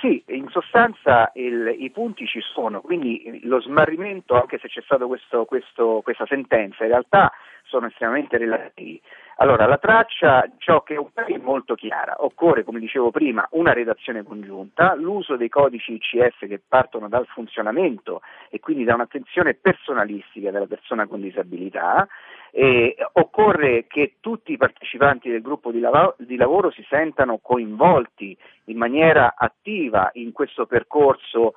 Sì, 0.00 0.20
in 0.28 0.48
sostanza 0.48 1.30
il, 1.34 1.76
i 1.78 1.90
punti 1.90 2.26
ci 2.26 2.40
sono, 2.40 2.80
quindi 2.80 3.38
lo 3.44 3.60
smarrimento, 3.60 4.34
anche 4.34 4.58
se 4.58 4.66
c'è 4.66 4.80
stata 4.82 5.06
questa 5.06 6.26
sentenza, 6.26 6.82
in 6.82 6.90
realtà 6.90 7.30
sono 7.62 7.86
estremamente 7.86 8.36
relativi. 8.36 9.00
Allora, 9.36 9.66
la 9.66 9.78
traccia, 9.78 10.44
ciò 10.58 10.82
che 10.82 10.94
è 10.94 11.38
molto 11.38 11.74
chiara, 11.74 12.16
occorre, 12.18 12.64
come 12.64 12.80
dicevo 12.80 13.10
prima, 13.10 13.46
una 13.52 13.72
redazione 13.72 14.22
congiunta, 14.22 14.94
l'uso 14.94 15.36
dei 15.36 15.48
codici 15.48 15.94
ICF 15.94 16.46
che 16.46 16.60
partono 16.66 17.08
dal 17.08 17.26
funzionamento 17.26 18.22
e 18.50 18.60
quindi 18.60 18.84
da 18.84 18.94
un'attenzione 18.94 19.54
personalistica 19.54 20.50
della 20.50 20.66
persona 20.66 21.06
con 21.06 21.20
disabilità, 21.20 22.06
e 22.54 22.94
occorre 23.14 23.86
che 23.86 24.16
tutti 24.20 24.52
i 24.52 24.58
partecipanti 24.58 25.30
del 25.30 25.40
gruppo 25.40 25.70
di, 25.70 25.80
lav- 25.80 26.14
di, 26.18 26.36
lavoro 26.36 26.70
si 26.70 26.84
sentano 26.86 27.38
coinvolti 27.38 28.36
in 28.64 28.76
maniera 28.76 29.34
attiva 29.38 30.10
in 30.14 30.32
questo 30.32 30.66
percorso 30.66 31.54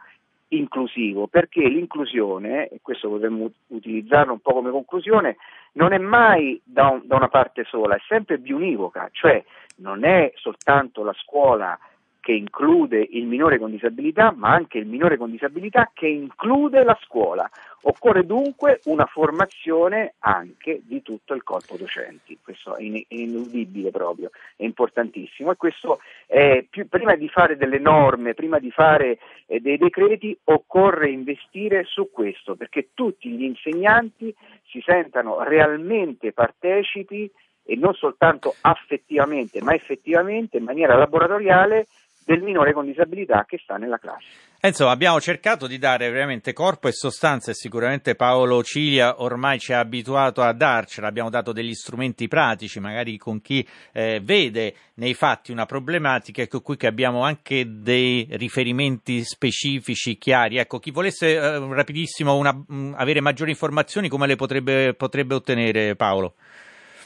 inclusivo, 0.50 1.28
perché 1.28 1.68
l'inclusione, 1.68 2.70
e 2.70 2.80
questo 2.82 3.10
potremmo 3.10 3.52
utilizzarlo 3.68 4.32
un 4.32 4.40
po' 4.40 4.54
come 4.54 4.72
conclusione, 4.72 5.36
non 5.74 5.92
è 5.92 5.98
mai 5.98 6.62
da, 6.64 6.88
un, 6.88 7.02
da 7.04 7.18
una 7.18 7.28
parte 7.28 7.66
sola, 7.66 7.96
è 7.96 8.02
sempre 8.08 8.38
biunivoca, 8.38 9.10
cioè 9.12 9.44
non 9.78 10.06
è 10.06 10.32
soltanto 10.36 11.04
la 11.04 11.14
scuola 11.14 11.78
che 12.26 12.32
include 12.32 13.08
il 13.12 13.28
minore 13.28 13.60
con 13.60 13.70
disabilità, 13.70 14.34
ma 14.36 14.50
anche 14.50 14.80
il 14.80 14.88
minore 14.88 15.16
con 15.16 15.30
disabilità 15.30 15.92
che 15.94 16.08
include 16.08 16.84
la 16.84 16.98
scuola. 17.04 17.48
Occorre 17.84 18.26
dunque 18.26 18.80
una 18.86 19.06
formazione 19.06 20.16
anche 20.18 20.82
di 20.84 21.04
tutto 21.04 21.36
il 21.36 21.44
corpo 21.44 21.78
docenti, 21.78 22.36
questo 22.42 22.78
è 22.78 22.82
ineludibile 22.82 23.92
proprio, 23.92 24.32
è 24.56 24.64
importantissimo 24.64 25.52
e 25.52 25.56
questo 25.56 26.00
è 26.26 26.66
più, 26.68 26.88
prima 26.90 27.14
di 27.14 27.30
fare 27.30 27.58
delle 27.58 27.78
norme, 27.78 28.34
prima 28.34 28.58
di 28.58 28.72
fare 28.72 29.20
eh, 29.46 29.60
dei 29.60 29.78
decreti, 29.78 30.36
occorre 30.46 31.12
investire 31.12 31.84
su 31.84 32.10
questo 32.12 32.56
perché 32.56 32.90
tutti 32.96 33.30
gli 33.30 33.44
insegnanti 33.44 34.34
si 34.64 34.82
sentano 34.84 35.44
realmente 35.44 36.34
partecipi 36.34 37.30
e 37.68 37.76
non 37.76 37.94
soltanto 37.94 38.56
affettivamente, 38.62 39.62
ma 39.62 39.76
effettivamente 39.76 40.58
in 40.58 40.64
maniera 40.64 40.96
laboratoriale 40.96 41.86
del 42.26 42.42
minore 42.42 42.74
con 42.74 42.86
disabilità 42.86 43.46
che 43.48 43.60
sta 43.62 43.78
nella 43.78 44.00
classe. 44.00 44.26
Insomma, 44.62 44.92
abbiamo 44.92 45.22
cercato 45.22 45.68
di 45.68 45.78
dare 45.78 46.10
veramente 46.10 46.52
corpo 46.52 46.88
e 46.88 46.92
sostanza 46.92 47.52
e 47.52 47.54
sicuramente 47.54 48.16
Paolo 48.16 48.64
Cilia 48.64 49.22
ormai 49.22 49.60
ci 49.60 49.74
ha 49.74 49.80
abituato 49.80 50.42
a 50.42 50.52
darcela, 50.54 51.08
abbiamo 51.08 51.30
dato 51.30 51.52
degli 51.52 51.76
strumenti 51.76 52.28
pratici, 52.28 52.80
magari 52.80 53.16
con 53.18 53.42
chi 53.42 53.66
eh, 53.92 54.20
vede 54.24 54.74
nei 54.96 55.14
fatti 55.14 55.52
una 55.52 55.68
problematica 55.68 56.42
e 56.42 56.48
con 56.48 56.64
cui 56.64 56.78
abbiamo 56.82 57.22
anche 57.24 57.64
dei 57.68 58.28
riferimenti 58.32 59.24
specifici 59.24 60.18
chiari. 60.18 60.58
Ecco, 60.58 60.80
chi 60.80 60.90
volesse 60.90 61.36
eh, 61.36 61.60
rapidissimo 61.60 62.36
una, 62.36 62.52
mh, 62.52 62.66
mm, 62.74 62.94
avere 62.96 63.22
maggiori 63.22 63.52
informazioni, 63.52 64.10
come 64.10 64.26
le 64.26 64.36
potrebbe, 64.36 64.96
potrebbe 64.96 65.36
ottenere 65.36 65.96
Paolo? 65.96 66.34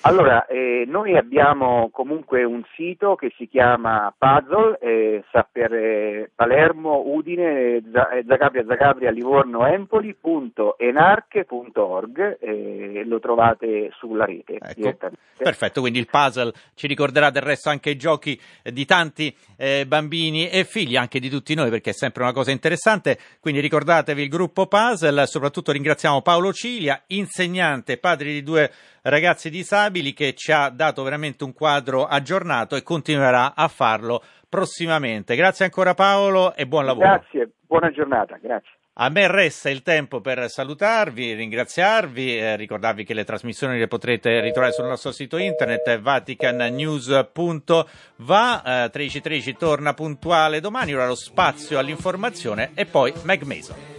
Allora, 0.02 0.46
eh, 0.46 0.86
noi 0.88 1.18
abbiamo 1.18 1.90
comunque 1.92 2.46
un 2.46 2.64
sito 2.76 3.16
che 3.16 3.34
si 3.36 3.50
chiama 3.50 4.14
Puzzle, 4.18 4.78
eh, 4.80 5.26
sta 5.28 5.46
per 5.50 5.74
eh, 5.74 6.32
Palermo, 6.34 7.04
Udine, 7.06 7.84
Zagabria, 8.26 8.64
Zagabria, 8.66 9.12
Livorno, 9.12 9.66
Empoli.enarche.org 9.66 12.38
e 12.40 13.04
lo 13.06 13.20
trovate 13.20 13.92
sulla 13.98 14.24
rete. 14.24 14.60
Ecco, 14.62 14.96
perfetto, 15.38 15.82
quindi 15.82 16.00
il 16.00 16.08
puzzle 16.08 16.54
ci 16.76 16.88
ricorderà 16.88 17.30
del 17.30 17.42
resto 17.42 17.68
anche 17.70 17.90
i 17.90 17.98
giochi 17.98 18.40
di 18.64 18.86
tanti 18.86 19.36
eh, 19.58 19.86
bambini 19.86 20.50
e 20.50 20.64
figli, 20.64 20.96
anche 20.96 21.20
di 21.20 21.30
tutti 21.30 21.54
noi, 21.56 21.70
perché 21.70 21.90
è 21.90 21.94
sempre 21.94 22.24
una 22.24 22.32
cosa 22.32 22.52
interessante. 22.52 23.18
Quindi 23.42 23.60
ricordatevi 23.60 24.22
il 24.22 24.30
gruppo 24.30 24.68
Puzzle, 24.68 25.28
soprattutto 25.28 25.74
ringraziamo 25.74 26.22
Paolo 26.22 26.54
Cilia, 26.54 27.04
insegnante, 27.08 27.98
padre 27.98 28.32
di 28.32 28.44
due 28.44 28.72
ragazzi 29.02 29.50
di 29.50 29.64
Savia 29.90 29.98
contabili 30.00 30.14
che 30.14 30.36
ci 30.36 30.52
ha 30.52 30.70
dato 30.70 31.02
veramente 31.04 31.44
un 31.44 31.54
quadro 31.54 32.06
aggiornato 32.06 32.76
e 32.76 32.84
continuerà 32.84 33.56
a 33.56 33.68
farlo 33.68 34.22
prossimamente. 34.48 35.36
Grazie 35.36 35.66
ancora 35.66 35.96
Paolo 35.96 36.54
e 36.56 36.68
buon 36.68 36.86
lavoro. 36.86 37.08
Grazie, 37.08 37.50
buona 37.66 37.90
giornata, 37.92 38.38
grazie. 38.38 38.78
A 39.02 39.08
me 39.10 39.32
resta 39.32 39.70
il 39.70 39.82
tempo 39.82 40.20
per 40.20 40.50
salutarvi, 40.50 41.34
ringraziarvi, 41.34 42.38
eh, 42.38 42.58
ricordarvi 42.58 43.06
che 43.06 43.14
le 43.14 43.24
trasmissioni 43.24 43.80
le 43.80 43.88
potrete 43.88 44.42
ritrovare 44.42 44.74
sul 44.74 44.88
nostro 44.88 45.12
sito 45.12 45.38
internet 45.38 46.00
vaticannews.va, 46.00 48.64
eh, 48.66 48.90
13.13 48.92 49.56
torna 49.58 49.94
puntuale 49.94 50.60
domani, 50.60 50.94
ora 50.94 51.08
lo 51.08 51.16
spazio 51.16 51.80
all'informazione 51.80 52.72
e 52.76 52.86
poi 52.86 53.14
Meg 53.24 53.44
Mason. 53.44 53.99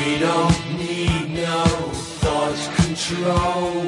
We 0.00 0.18
don't 0.18 0.78
need 0.78 1.34
no 1.34 1.64
thought 2.22 2.56
control. 2.76 3.84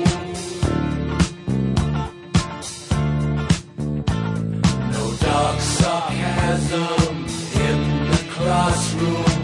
No 4.92 5.04
dark 5.20 5.58
sarcasm 5.58 7.14
in 7.66 8.10
the 8.10 8.24
classroom. 8.34 9.41